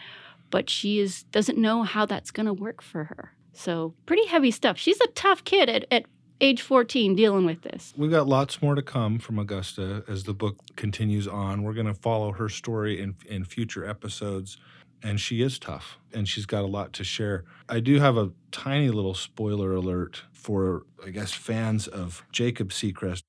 but 0.49 0.67
she 0.67 0.97
is 0.97 1.25
doesn't 1.25 1.59
know 1.59 1.83
how 1.83 2.07
that's 2.07 2.31
going 2.31 2.47
to 2.47 2.53
work 2.53 2.81
for 2.81 3.03
her. 3.03 3.33
So 3.53 3.93
pretty 4.07 4.25
heavy 4.25 4.49
stuff. 4.49 4.79
She's 4.79 4.99
a 5.01 5.07
tough 5.09 5.43
kid 5.43 5.69
at, 5.69 5.85
at 5.91 6.05
age 6.41 6.63
14 6.63 7.15
dealing 7.15 7.45
with 7.45 7.61
this. 7.61 7.93
We've 7.95 8.09
got 8.09 8.27
lots 8.27 8.63
more 8.63 8.73
to 8.73 8.81
come 8.81 9.19
from 9.19 9.37
Augusta 9.37 10.03
as 10.07 10.23
the 10.23 10.33
book 10.33 10.57
continues 10.75 11.27
on. 11.27 11.61
We're 11.61 11.73
going 11.73 11.85
to 11.85 11.93
follow 11.93 12.31
her 12.31 12.49
story 12.49 12.99
in, 12.99 13.15
in 13.27 13.43
future 13.43 13.87
episodes. 13.87 14.57
And 15.01 15.19
she 15.19 15.41
is 15.41 15.59
tough 15.59 15.97
and 16.13 16.27
she's 16.27 16.45
got 16.45 16.63
a 16.63 16.67
lot 16.67 16.93
to 16.93 17.03
share. 17.03 17.45
I 17.67 17.79
do 17.79 17.99
have 17.99 18.17
a 18.17 18.31
tiny 18.51 18.89
little 18.89 19.13
spoiler 19.13 19.73
alert 19.73 20.23
for, 20.31 20.83
I 21.05 21.11
guess, 21.11 21.31
fans 21.31 21.87
of 21.87 22.25
Jacob 22.31 22.69
Secrist. 22.69 23.21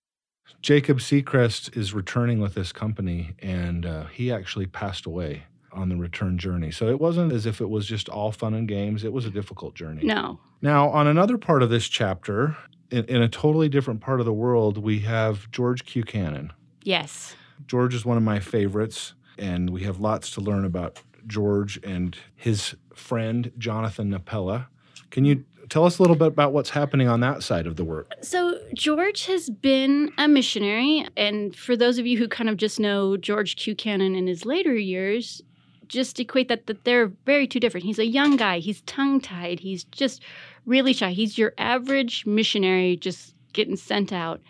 Jacob 0.63 0.99
Secrist 0.99 1.77
is 1.77 1.95
returning 1.95 2.41
with 2.41 2.55
this 2.55 2.73
company, 2.73 3.35
and 3.41 3.87
uh, 3.87 4.05
he 4.07 4.33
actually 4.33 4.67
passed 4.67 5.07
away 5.07 5.45
on 5.73 5.89
the 5.89 5.97
return 5.97 6.37
journey. 6.37 6.71
So 6.71 6.89
it 6.89 7.01
wasn't 7.01 7.33
as 7.33 7.47
if 7.47 7.61
it 7.61 7.71
was 7.71 7.87
just 7.87 8.09
all 8.09 8.33
fun 8.33 8.55
and 8.55 8.67
games. 8.67 9.05
It 9.05 9.13
was 9.13 9.25
a 9.25 9.31
difficult 9.31 9.75
journey. 9.75 10.05
No. 10.05 10.41
Now, 10.61 10.91
on 10.91 11.07
another 11.07 11.39
part 11.39 11.63
of 11.63 11.71
this 11.71 11.87
chapter, 11.87 12.57
in, 12.91 13.05
in 13.05 13.23
a 13.23 13.29
totally 13.29 13.69
different 13.69 14.01
part 14.01 14.21
of 14.21 14.27
the 14.27 14.33
world, 14.33 14.77
we 14.77 15.01
have 15.01 15.51
George 15.51 15.85
Q. 15.85 16.03
Cannon. 16.03 16.53
Yes. 16.83 17.37
George 17.67 17.95
is 17.95 18.05
one 18.05 18.17
of 18.17 18.23
my 18.23 18.41
favorites, 18.41 19.15
and 19.39 19.71
we 19.71 19.85
have 19.85 20.01
lots 20.01 20.31
to 20.33 20.41
learn 20.41 20.65
about 20.65 21.01
George 21.27 21.79
and 21.83 22.17
his 22.37 22.75
friend, 22.95 23.53
Jonathan 23.59 24.11
Napela. 24.11 24.69
Can 25.11 25.25
you 25.25 25.45
tell 25.69 25.85
us 25.85 25.99
a 25.99 26.03
little 26.03 26.17
bit 26.17 26.29
about 26.29 26.53
what's 26.53 26.71
happening 26.71 27.09
on 27.09 27.21
that 27.21 27.43
side 27.43 27.67
of 27.67 27.77
the 27.77 27.85
work? 27.85 28.13
So, 28.23 28.59
George 28.75 29.27
has 29.27 29.49
been 29.49 30.13
a 30.19 30.29
missionary. 30.29 31.07
And 31.17 31.55
for 31.55 31.77
those 31.77 31.99
of 31.99 32.07
you 32.07 32.19
who 32.19 32.29
kind 32.29 32.49
of 32.49 32.57
just 32.57 32.79
know 32.79 33.17
George 33.17 33.57
Q. 33.57 33.75
Cannon 33.75 34.15
in 34.15 34.27
his 34.27 34.45
later 34.45 34.75
years, 34.75 35.43
just 35.89 36.21
equate 36.21 36.49
that, 36.49 36.67
that 36.67 36.85
they're 36.85 37.09
very 37.27 37.47
two 37.47 37.61
different. 37.61 37.85
He's 37.85 37.99
a 37.99 38.07
young 38.07 38.37
guy, 38.37 38.61
he's 38.61 38.81
tongue 38.83 39.21
tied, 39.21 39.59
he's 39.61 39.85
just 39.85 40.23
really 40.65 40.93
shy. 40.93 41.11
He's 41.11 41.37
your 41.37 41.53
average 41.59 42.25
missionary 42.27 42.97
just 42.97 43.35
getting 43.53 43.77
sent 43.77 44.13
out. 44.13 44.41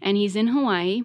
And 0.00 0.16
he's 0.16 0.36
in 0.36 0.46
Hawaii. 0.46 1.02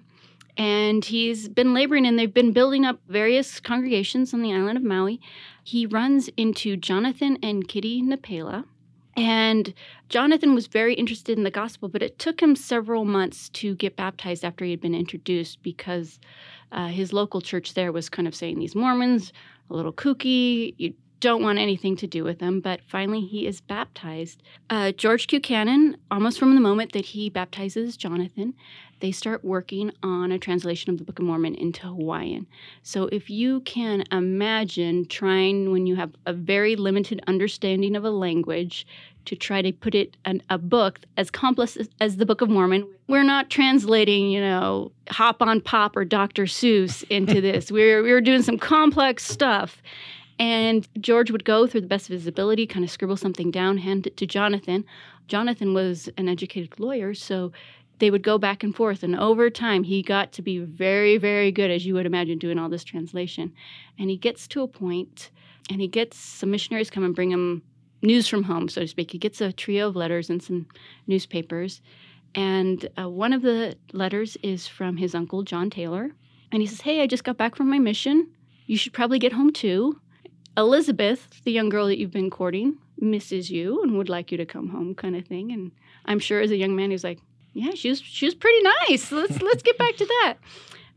And 0.59 1.05
he's 1.05 1.47
been 1.47 1.73
laboring, 1.73 2.05
and 2.05 2.19
they've 2.19 2.33
been 2.33 2.51
building 2.51 2.85
up 2.85 2.99
various 3.07 3.61
congregations 3.61 4.33
on 4.33 4.41
the 4.41 4.53
island 4.53 4.77
of 4.77 4.83
Maui. 4.83 5.21
He 5.63 5.85
runs 5.85 6.29
into 6.35 6.75
Jonathan 6.75 7.37
and 7.41 7.65
Kitty 7.65 8.01
Napela, 8.01 8.65
and 9.15 9.73
Jonathan 10.09 10.55
was 10.55 10.67
very 10.67 10.93
interested 10.93 11.37
in 11.37 11.43
the 11.43 11.51
gospel, 11.51 11.89
but 11.89 12.03
it 12.03 12.19
took 12.19 12.41
him 12.41 12.55
several 12.55 13.05
months 13.05 13.49
to 13.49 13.75
get 13.75 13.95
baptized 13.95 14.45
after 14.45 14.65
he 14.65 14.71
had 14.71 14.81
been 14.81 14.95
introduced 14.95 15.63
because 15.63 16.19
uh, 16.71 16.87
his 16.87 17.13
local 17.13 17.41
church 17.41 17.73
there 17.73 17.91
was 17.91 18.09
kind 18.09 18.27
of 18.27 18.35
saying 18.35 18.59
these 18.59 18.75
Mormons, 18.75 19.33
a 19.69 19.73
little 19.73 19.93
kooky, 19.93 20.73
you 20.77 20.93
don't 21.19 21.43
want 21.43 21.59
anything 21.59 21.95
to 21.97 22.07
do 22.07 22.23
with 22.23 22.39
them. 22.39 22.59
But 22.59 22.81
finally, 22.87 23.21
he 23.21 23.45
is 23.45 23.61
baptized. 23.61 24.41
Uh, 24.69 24.91
George 24.91 25.27
Q. 25.27 25.39
Cannon, 25.39 25.97
almost 26.09 26.39
from 26.39 26.55
the 26.55 26.61
moment 26.61 26.93
that 26.93 27.05
he 27.05 27.29
baptizes 27.29 27.97
Jonathan, 27.97 28.53
they 28.99 29.11
start 29.11 29.45
working 29.45 29.91
on 30.03 30.31
a 30.31 30.39
translation 30.39 30.91
of 30.91 30.97
the 30.97 31.05
Book 31.05 31.19
of 31.19 31.25
Mormon 31.25 31.55
into 31.55 31.87
Hawaiian. 31.87 32.47
So 32.83 33.05
if 33.07 33.29
you 33.29 33.61
can 33.61 34.03
imagine 34.11 35.05
trying, 35.05 35.71
when 35.71 35.87
you 35.87 35.95
have 35.95 36.11
a 36.25 36.33
very 36.33 36.75
limited 36.75 37.21
understanding 37.27 37.95
of 37.95 38.03
a 38.03 38.11
language, 38.11 38.85
to 39.25 39.35
try 39.35 39.61
to 39.61 39.71
put 39.71 39.93
it 39.93 40.17
in 40.25 40.41
a 40.49 40.57
book 40.57 40.99
as 41.15 41.29
complex 41.29 41.77
as, 41.99 42.17
the 42.17 42.25
Book 42.25 42.41
of 42.41 42.49
Mormon, 42.49 42.87
we're 43.07 43.23
not 43.23 43.49
translating, 43.51 44.31
you 44.31 44.41
know, 44.41 44.91
Hop 45.09 45.41
on 45.43 45.61
Pop 45.61 45.95
or 45.95 46.03
Dr. 46.03 46.45
Seuss 46.45 47.03
into 47.11 47.39
this. 47.39 47.71
we're 47.71 48.01
we're 48.01 48.21
doing 48.21 48.41
some 48.41 48.57
complex 48.57 49.25
stuff. 49.25 49.83
And 50.39 50.87
George 51.01 51.31
would 51.31 51.43
go 51.43 51.67
through 51.67 51.81
the 51.81 51.87
best 51.87 52.07
of 52.07 52.13
his 52.13 52.25
ability, 52.25 52.65
kind 52.65 52.85
of 52.85 52.89
scribble 52.89 53.17
something 53.17 53.51
down, 53.51 53.77
hand 53.77 54.07
it 54.07 54.15
to 54.17 54.25
Jonathan. 54.25 54.85
Jonathan 55.27 55.73
was 55.73 56.09
an 56.17 56.29
educated 56.29 56.79
lawyer, 56.79 57.13
so 57.13 57.51
they 57.99 58.09
would 58.09 58.23
go 58.23 58.37
back 58.37 58.63
and 58.63 58.73
forth. 58.73 59.03
And 59.03 59.19
over 59.19 59.49
time, 59.49 59.83
he 59.83 60.01
got 60.01 60.31
to 60.33 60.41
be 60.41 60.59
very, 60.59 61.17
very 61.17 61.51
good, 61.51 61.69
as 61.69 61.85
you 61.85 61.93
would 61.93 62.05
imagine, 62.05 62.39
doing 62.39 62.57
all 62.57 62.69
this 62.69 62.85
translation. 62.85 63.53
And 63.99 64.09
he 64.09 64.15
gets 64.15 64.47
to 64.49 64.61
a 64.61 64.67
point, 64.67 65.29
and 65.69 65.81
he 65.81 65.87
gets 65.87 66.17
some 66.17 66.51
missionaries 66.51 66.89
come 66.89 67.03
and 67.03 67.13
bring 67.13 67.31
him 67.31 67.61
news 68.01 68.29
from 68.29 68.43
home, 68.43 68.69
so 68.69 68.81
to 68.81 68.87
speak. 68.87 69.11
He 69.11 69.17
gets 69.17 69.41
a 69.41 69.51
trio 69.51 69.89
of 69.89 69.95
letters 69.97 70.29
and 70.29 70.41
some 70.41 70.67
newspapers. 71.05 71.81
And 72.33 72.87
uh, 72.97 73.09
one 73.09 73.33
of 73.33 73.41
the 73.41 73.75
letters 73.91 74.37
is 74.41 74.67
from 74.67 74.97
his 74.97 75.13
uncle, 75.13 75.43
John 75.43 75.69
Taylor. 75.69 76.11
And 76.51 76.61
he 76.61 76.67
says, 76.67 76.81
Hey, 76.81 77.01
I 77.01 77.07
just 77.07 77.25
got 77.25 77.37
back 77.37 77.55
from 77.55 77.69
my 77.69 77.79
mission. 77.79 78.29
You 78.67 78.77
should 78.77 78.93
probably 78.93 79.19
get 79.19 79.33
home 79.33 79.51
too. 79.51 79.99
Elizabeth, 80.57 81.41
the 81.43 81.51
young 81.51 81.69
girl 81.69 81.87
that 81.87 81.97
you've 81.97 82.11
been 82.11 82.29
courting, 82.29 82.77
misses 82.99 83.49
you 83.49 83.81
and 83.81 83.97
would 83.97 84.09
like 84.09 84.31
you 84.31 84.37
to 84.37 84.45
come 84.45 84.69
home, 84.69 84.93
kind 84.95 85.15
of 85.15 85.25
thing. 85.25 85.51
And 85.51 85.71
I'm 86.05 86.19
sure 86.19 86.41
as 86.41 86.51
a 86.51 86.57
young 86.57 86.75
man, 86.75 86.89
he 86.89 86.95
was 86.95 87.03
like, 87.03 87.19
yeah, 87.53 87.71
she 87.73 87.89
was 87.89 88.01
she 88.01 88.25
was 88.25 88.35
pretty 88.35 88.61
nice. 88.87 89.11
Let's 89.11 89.41
let's 89.41 89.63
get 89.63 89.77
back 89.77 89.95
to 89.97 90.05
that. 90.05 90.35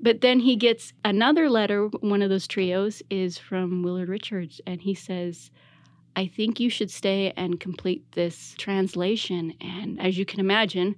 But 0.00 0.20
then 0.20 0.40
he 0.40 0.56
gets 0.56 0.92
another 1.04 1.48
letter. 1.48 1.86
One 1.86 2.22
of 2.22 2.30
those 2.30 2.48
trios 2.48 3.02
is 3.08 3.38
from 3.38 3.82
Willard 3.82 4.08
Richards, 4.08 4.60
and 4.66 4.80
he 4.82 4.94
says, 4.94 5.50
"I 6.16 6.26
think 6.26 6.60
you 6.60 6.68
should 6.68 6.90
stay 6.90 7.32
and 7.36 7.60
complete 7.60 8.04
this 8.12 8.54
translation." 8.58 9.54
And 9.60 10.00
as 10.00 10.18
you 10.18 10.24
can 10.24 10.40
imagine, 10.40 10.96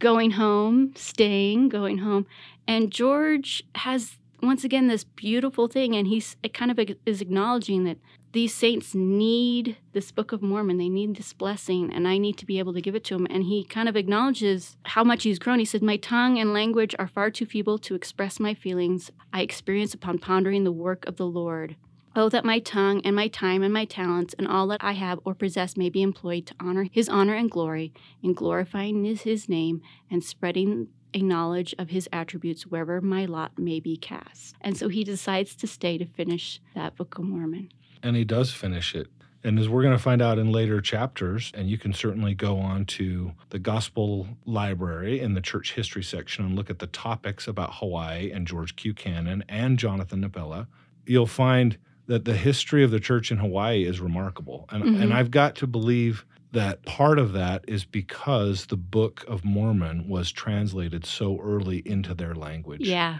going 0.00 0.32
home, 0.32 0.92
staying, 0.96 1.68
going 1.68 1.98
home, 1.98 2.26
and 2.66 2.90
George 2.90 3.62
has 3.76 4.18
once 4.42 4.64
again 4.64 4.86
this 4.86 5.04
beautiful 5.04 5.68
thing, 5.68 5.94
and 5.94 6.06
he's 6.06 6.36
kind 6.52 6.70
of 6.70 6.78
is 7.06 7.20
acknowledging 7.20 7.84
that 7.84 7.98
these 8.32 8.54
saints 8.54 8.94
need 8.94 9.76
this 9.92 10.12
Book 10.12 10.30
of 10.32 10.40
Mormon. 10.40 10.78
They 10.78 10.88
need 10.88 11.16
this 11.16 11.32
blessing, 11.32 11.92
and 11.92 12.06
I 12.06 12.16
need 12.16 12.36
to 12.38 12.46
be 12.46 12.58
able 12.58 12.72
to 12.74 12.80
give 12.80 12.94
it 12.94 13.04
to 13.04 13.16
them. 13.16 13.26
And 13.28 13.44
he 13.44 13.64
kind 13.64 13.88
of 13.88 13.96
acknowledges 13.96 14.76
how 14.84 15.02
much 15.02 15.24
he's 15.24 15.38
grown. 15.38 15.58
He 15.58 15.64
said, 15.64 15.82
My 15.82 15.96
tongue 15.96 16.38
and 16.38 16.52
language 16.52 16.94
are 16.98 17.08
far 17.08 17.30
too 17.30 17.46
feeble 17.46 17.78
to 17.78 17.94
express 17.94 18.38
my 18.38 18.54
feelings 18.54 19.10
I 19.32 19.42
experience 19.42 19.94
upon 19.94 20.18
pondering 20.18 20.64
the 20.64 20.72
work 20.72 21.06
of 21.06 21.16
the 21.16 21.26
Lord. 21.26 21.76
Oh, 22.16 22.28
that 22.28 22.44
my 22.44 22.58
tongue 22.58 23.00
and 23.04 23.14
my 23.14 23.28
time 23.28 23.62
and 23.62 23.72
my 23.72 23.84
talents 23.84 24.34
and 24.36 24.46
all 24.48 24.66
that 24.68 24.82
I 24.82 24.92
have 24.92 25.20
or 25.24 25.34
possess 25.34 25.76
may 25.76 25.90
be 25.90 26.02
employed 26.02 26.46
to 26.46 26.54
honor 26.58 26.86
his 26.90 27.08
honor 27.08 27.34
and 27.34 27.50
glory, 27.50 27.92
in 28.22 28.34
glorifying 28.34 29.04
his 29.04 29.48
name 29.48 29.80
and 30.10 30.24
spreading 30.24 30.88
a 31.14 31.22
knowledge 31.22 31.74
of 31.78 31.90
his 31.90 32.08
attributes 32.12 32.66
wherever 32.66 33.00
my 33.00 33.24
lot 33.24 33.58
may 33.58 33.80
be 33.80 33.96
cast. 33.96 34.54
And 34.60 34.76
so 34.76 34.88
he 34.88 35.04
decides 35.04 35.54
to 35.56 35.66
stay 35.66 35.98
to 35.98 36.06
finish 36.06 36.60
that 36.74 36.96
Book 36.96 37.18
of 37.18 37.24
Mormon 37.24 37.70
and 38.02 38.16
he 38.16 38.24
does 38.24 38.52
finish 38.52 38.94
it. 38.94 39.08
And 39.42 39.58
as 39.58 39.68
we're 39.68 39.82
going 39.82 39.96
to 39.96 40.02
find 40.02 40.20
out 40.20 40.38
in 40.38 40.52
later 40.52 40.82
chapters, 40.82 41.50
and 41.54 41.70
you 41.70 41.78
can 41.78 41.94
certainly 41.94 42.34
go 42.34 42.58
on 42.58 42.84
to 42.86 43.32
the 43.48 43.58
Gospel 43.58 44.28
Library 44.44 45.20
in 45.20 45.32
the 45.32 45.40
church 45.40 45.72
history 45.72 46.02
section 46.02 46.44
and 46.44 46.54
look 46.54 46.68
at 46.68 46.78
the 46.78 46.86
topics 46.86 47.48
about 47.48 47.76
Hawaii 47.76 48.30
and 48.30 48.46
George 48.46 48.76
Q. 48.76 48.92
Cannon 48.92 49.42
and 49.48 49.78
Jonathan 49.78 50.20
Napela, 50.20 50.68
you'll 51.06 51.26
find 51.26 51.78
that 52.06 52.26
the 52.26 52.36
history 52.36 52.84
of 52.84 52.90
the 52.90 53.00
church 53.00 53.30
in 53.30 53.38
Hawaii 53.38 53.84
is 53.84 53.98
remarkable. 53.98 54.66
And, 54.70 54.84
mm-hmm. 54.84 55.02
and 55.02 55.14
I've 55.14 55.30
got 55.30 55.54
to 55.56 55.66
believe 55.66 56.26
that 56.52 56.84
part 56.84 57.18
of 57.18 57.32
that 57.32 57.64
is 57.68 57.84
because 57.84 58.66
the 58.66 58.76
Book 58.76 59.24
of 59.28 59.44
Mormon 59.44 60.08
was 60.08 60.32
translated 60.32 61.06
so 61.06 61.38
early 61.40 61.78
into 61.84 62.14
their 62.14 62.34
language. 62.34 62.86
Yeah. 62.86 63.18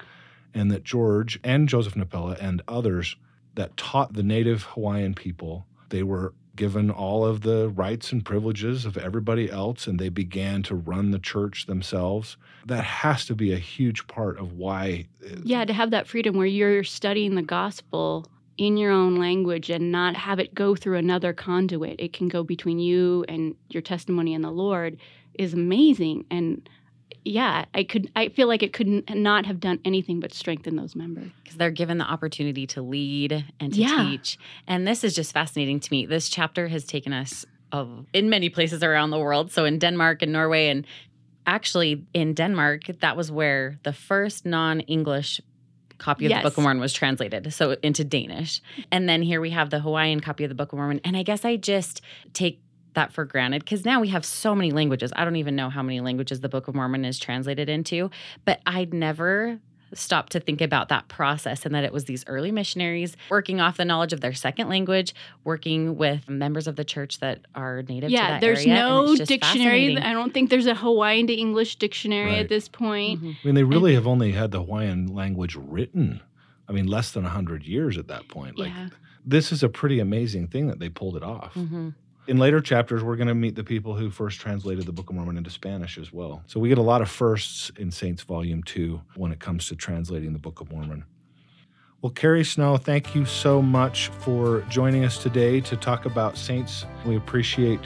And 0.52 0.70
that 0.70 0.82
George 0.82 1.38
and 1.44 1.68
Joseph 1.68 1.94
Napela 1.94 2.36
and 2.40 2.60
others 2.66 3.16
that 3.54 3.76
taught 3.76 4.14
the 4.14 4.22
native 4.22 4.64
Hawaiian 4.64 5.14
people. 5.14 5.66
They 5.90 6.02
were 6.02 6.34
given 6.56 6.90
all 6.90 7.24
of 7.24 7.42
the 7.42 7.68
rights 7.70 8.12
and 8.12 8.24
privileges 8.24 8.84
of 8.84 8.96
everybody 8.98 9.50
else 9.50 9.86
and 9.86 9.98
they 9.98 10.08
began 10.08 10.62
to 10.64 10.74
run 10.74 11.10
the 11.10 11.18
church 11.18 11.66
themselves. 11.66 12.36
That 12.66 12.84
has 12.84 13.24
to 13.26 13.34
be 13.34 13.52
a 13.52 13.58
huge 13.58 14.06
part 14.08 14.38
of 14.38 14.52
why. 14.52 15.06
Uh, 15.24 15.36
yeah, 15.44 15.64
to 15.64 15.72
have 15.72 15.90
that 15.92 16.06
freedom 16.06 16.36
where 16.36 16.46
you're 16.46 16.84
studying 16.84 17.34
the 17.34 17.42
gospel 17.42 18.26
in 18.56 18.76
your 18.76 18.90
own 18.90 19.16
language 19.16 19.70
and 19.70 19.90
not 19.90 20.16
have 20.16 20.38
it 20.38 20.54
go 20.54 20.74
through 20.74 20.98
another 20.98 21.32
conduit. 21.32 21.98
It 21.98 22.12
can 22.12 22.28
go 22.28 22.42
between 22.42 22.78
you 22.78 23.24
and 23.28 23.54
your 23.70 23.82
testimony 23.82 24.34
in 24.34 24.42
the 24.42 24.50
Lord 24.50 24.98
is 25.34 25.54
amazing. 25.54 26.26
And 26.30 26.68
yeah, 27.24 27.64
I 27.74 27.84
could. 27.84 28.10
I 28.16 28.28
feel 28.28 28.48
like 28.48 28.62
it 28.62 28.72
could 28.72 28.86
not 28.86 29.16
not 29.16 29.46
have 29.46 29.60
done 29.60 29.78
anything 29.84 30.20
but 30.20 30.32
strengthen 30.32 30.76
those 30.76 30.96
members 30.96 31.30
because 31.42 31.58
they're 31.58 31.70
given 31.70 31.98
the 31.98 32.04
opportunity 32.04 32.66
to 32.68 32.82
lead 32.82 33.44
and 33.58 33.72
to 33.74 33.80
yeah. 33.80 34.08
teach. 34.10 34.38
And 34.66 34.86
this 34.86 35.04
is 35.04 35.14
just 35.14 35.32
fascinating 35.32 35.80
to 35.80 35.92
me. 35.92 36.06
This 36.06 36.28
chapter 36.28 36.68
has 36.68 36.84
taken 36.84 37.12
us 37.12 37.44
of, 37.72 38.06
in 38.12 38.30
many 38.30 38.48
places 38.48 38.82
around 38.82 39.10
the 39.10 39.18
world. 39.18 39.52
So 39.52 39.64
in 39.64 39.78
Denmark 39.78 40.22
and 40.22 40.32
Norway, 40.32 40.68
and 40.68 40.86
actually 41.46 42.04
in 42.14 42.34
Denmark, 42.34 42.86
that 43.00 43.16
was 43.16 43.30
where 43.30 43.78
the 43.82 43.92
first 43.92 44.46
non-English 44.46 45.40
copy 46.00 46.26
of 46.26 46.30
yes. 46.30 46.42
the 46.42 46.48
Book 46.48 46.58
of 46.58 46.64
Mormon 46.64 46.80
was 46.80 46.92
translated, 46.92 47.52
so 47.52 47.76
into 47.82 48.04
Danish. 48.04 48.60
And 48.90 49.08
then 49.08 49.22
here 49.22 49.40
we 49.40 49.50
have 49.50 49.70
the 49.70 49.78
Hawaiian 49.78 50.20
copy 50.20 50.44
of 50.44 50.48
the 50.48 50.54
Book 50.54 50.72
of 50.72 50.78
Mormon. 50.78 51.00
And 51.04 51.16
I 51.16 51.22
guess 51.22 51.44
I 51.44 51.56
just 51.56 52.00
take 52.32 52.60
that 52.94 53.12
for 53.12 53.24
granted 53.24 53.64
because 53.64 53.84
now 53.84 54.00
we 54.00 54.08
have 54.08 54.24
so 54.24 54.54
many 54.54 54.72
languages. 54.72 55.12
I 55.14 55.24
don't 55.24 55.36
even 55.36 55.54
know 55.54 55.70
how 55.70 55.82
many 55.82 56.00
languages 56.00 56.40
the 56.40 56.48
Book 56.48 56.66
of 56.66 56.74
Mormon 56.74 57.04
is 57.04 57.18
translated 57.18 57.68
into, 57.68 58.10
but 58.44 58.60
I'd 58.66 58.92
never 58.92 59.60
stopped 59.92 60.32
to 60.32 60.40
think 60.40 60.60
about 60.60 60.88
that 60.88 61.08
process 61.08 61.66
and 61.66 61.74
that 61.74 61.84
it 61.84 61.92
was 61.92 62.04
these 62.04 62.24
early 62.26 62.50
missionaries 62.52 63.16
working 63.30 63.60
off 63.60 63.76
the 63.76 63.84
knowledge 63.84 64.12
of 64.12 64.20
their 64.20 64.32
second 64.32 64.68
language, 64.68 65.14
working 65.44 65.96
with 65.96 66.28
members 66.28 66.66
of 66.66 66.76
the 66.76 66.84
church 66.84 67.18
that 67.20 67.40
are 67.54 67.82
native 67.82 68.10
yeah, 68.10 68.38
there's 68.38 68.66
area, 68.66 68.74
no 68.74 69.16
dictionary. 69.16 69.98
I 69.98 70.12
don't 70.12 70.32
think 70.32 70.50
there's 70.50 70.66
a 70.66 70.74
Hawaiian 70.74 71.26
to 71.28 71.34
English 71.34 71.76
dictionary 71.76 72.32
right. 72.32 72.40
at 72.40 72.48
this 72.48 72.68
point. 72.68 73.18
Mm-hmm. 73.20 73.28
I 73.28 73.46
mean, 73.46 73.54
they 73.54 73.64
really 73.64 73.94
and, 73.94 74.04
have 74.04 74.06
only 74.06 74.32
had 74.32 74.50
the 74.50 74.58
Hawaiian 74.58 75.14
language 75.14 75.56
written. 75.56 76.20
I 76.68 76.72
mean, 76.72 76.86
less 76.86 77.10
than 77.10 77.24
100 77.24 77.64
years 77.64 77.98
at 77.98 78.08
that 78.08 78.28
point. 78.28 78.58
Like, 78.58 78.68
yeah. 78.68 78.88
this 79.24 79.50
is 79.50 79.62
a 79.62 79.68
pretty 79.68 79.98
amazing 79.98 80.48
thing 80.48 80.68
that 80.68 80.78
they 80.78 80.88
pulled 80.88 81.16
it 81.16 81.22
off. 81.22 81.54
Mm-hmm 81.54 81.90
In 82.30 82.38
later 82.38 82.60
chapters, 82.60 83.02
we're 83.02 83.16
going 83.16 83.26
to 83.26 83.34
meet 83.34 83.56
the 83.56 83.64
people 83.64 83.96
who 83.96 84.08
first 84.08 84.38
translated 84.38 84.86
the 84.86 84.92
Book 84.92 85.10
of 85.10 85.16
Mormon 85.16 85.36
into 85.36 85.50
Spanish 85.50 85.98
as 85.98 86.12
well. 86.12 86.44
So 86.46 86.60
we 86.60 86.68
get 86.68 86.78
a 86.78 86.80
lot 86.80 87.02
of 87.02 87.10
firsts 87.10 87.72
in 87.76 87.90
Saints 87.90 88.22
Volume 88.22 88.62
2 88.62 89.00
when 89.16 89.32
it 89.32 89.40
comes 89.40 89.66
to 89.66 89.74
translating 89.74 90.32
the 90.32 90.38
Book 90.38 90.60
of 90.60 90.70
Mormon. 90.70 91.04
Well, 92.02 92.12
Carrie 92.12 92.44
Snow, 92.44 92.76
thank 92.76 93.16
you 93.16 93.24
so 93.24 93.60
much 93.60 94.10
for 94.20 94.60
joining 94.68 95.04
us 95.04 95.20
today 95.20 95.60
to 95.62 95.76
talk 95.76 96.06
about 96.06 96.38
Saints. 96.38 96.86
We 97.04 97.16
appreciate 97.16 97.80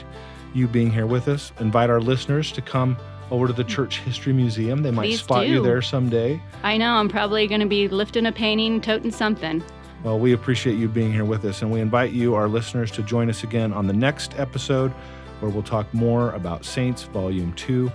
you 0.53 0.67
being 0.67 0.91
here 0.91 1.07
with 1.07 1.27
us. 1.27 1.51
Invite 1.59 1.89
our 1.89 1.99
listeners 1.99 2.51
to 2.51 2.61
come 2.61 2.97
over 3.31 3.47
to 3.47 3.53
the 3.53 3.63
Church 3.63 4.01
History 4.01 4.31
Museum. 4.31 4.83
They 4.83 4.91
might 4.91 5.05
Please 5.05 5.21
spot 5.21 5.47
you 5.47 5.63
there 5.63 5.81
someday. 5.81 6.39
I 6.61 6.77
know 6.77 6.93
I'm 6.93 7.09
probably 7.09 7.47
going 7.47 7.61
to 7.61 7.67
be 7.67 7.87
lifting 7.87 8.27
a 8.27 8.31
painting, 8.31 8.79
toting 8.79 9.09
something. 9.09 9.63
Well, 10.05 10.19
we 10.19 10.33
appreciate 10.33 10.77
you 10.77 10.87
being 10.87 11.11
here 11.11 11.25
with 11.25 11.43
us, 11.45 11.63
and 11.63 11.71
we 11.71 11.81
invite 11.81 12.11
you, 12.11 12.35
our 12.35 12.47
listeners, 12.47 12.91
to 12.91 13.01
join 13.01 13.27
us 13.27 13.43
again 13.43 13.73
on 13.73 13.87
the 13.87 13.93
next 13.93 14.37
episode 14.37 14.91
where 15.39 15.49
we'll 15.49 15.63
talk 15.63 15.91
more 15.95 16.29
about 16.33 16.63
Saints 16.63 17.01
Volume 17.05 17.53
2. 17.53 17.91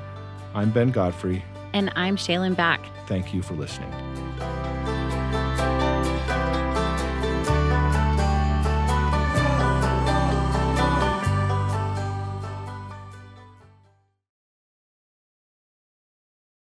I'm 0.53 0.73
Ben 0.73 0.90
Godfrey. 0.90 1.44
And 1.73 1.92
I'm 1.94 2.16
Shalyn 2.16 2.57
back. 2.57 2.85
Thank 3.07 3.33
you 3.33 3.42
for 3.42 3.55
listening. 3.55 3.92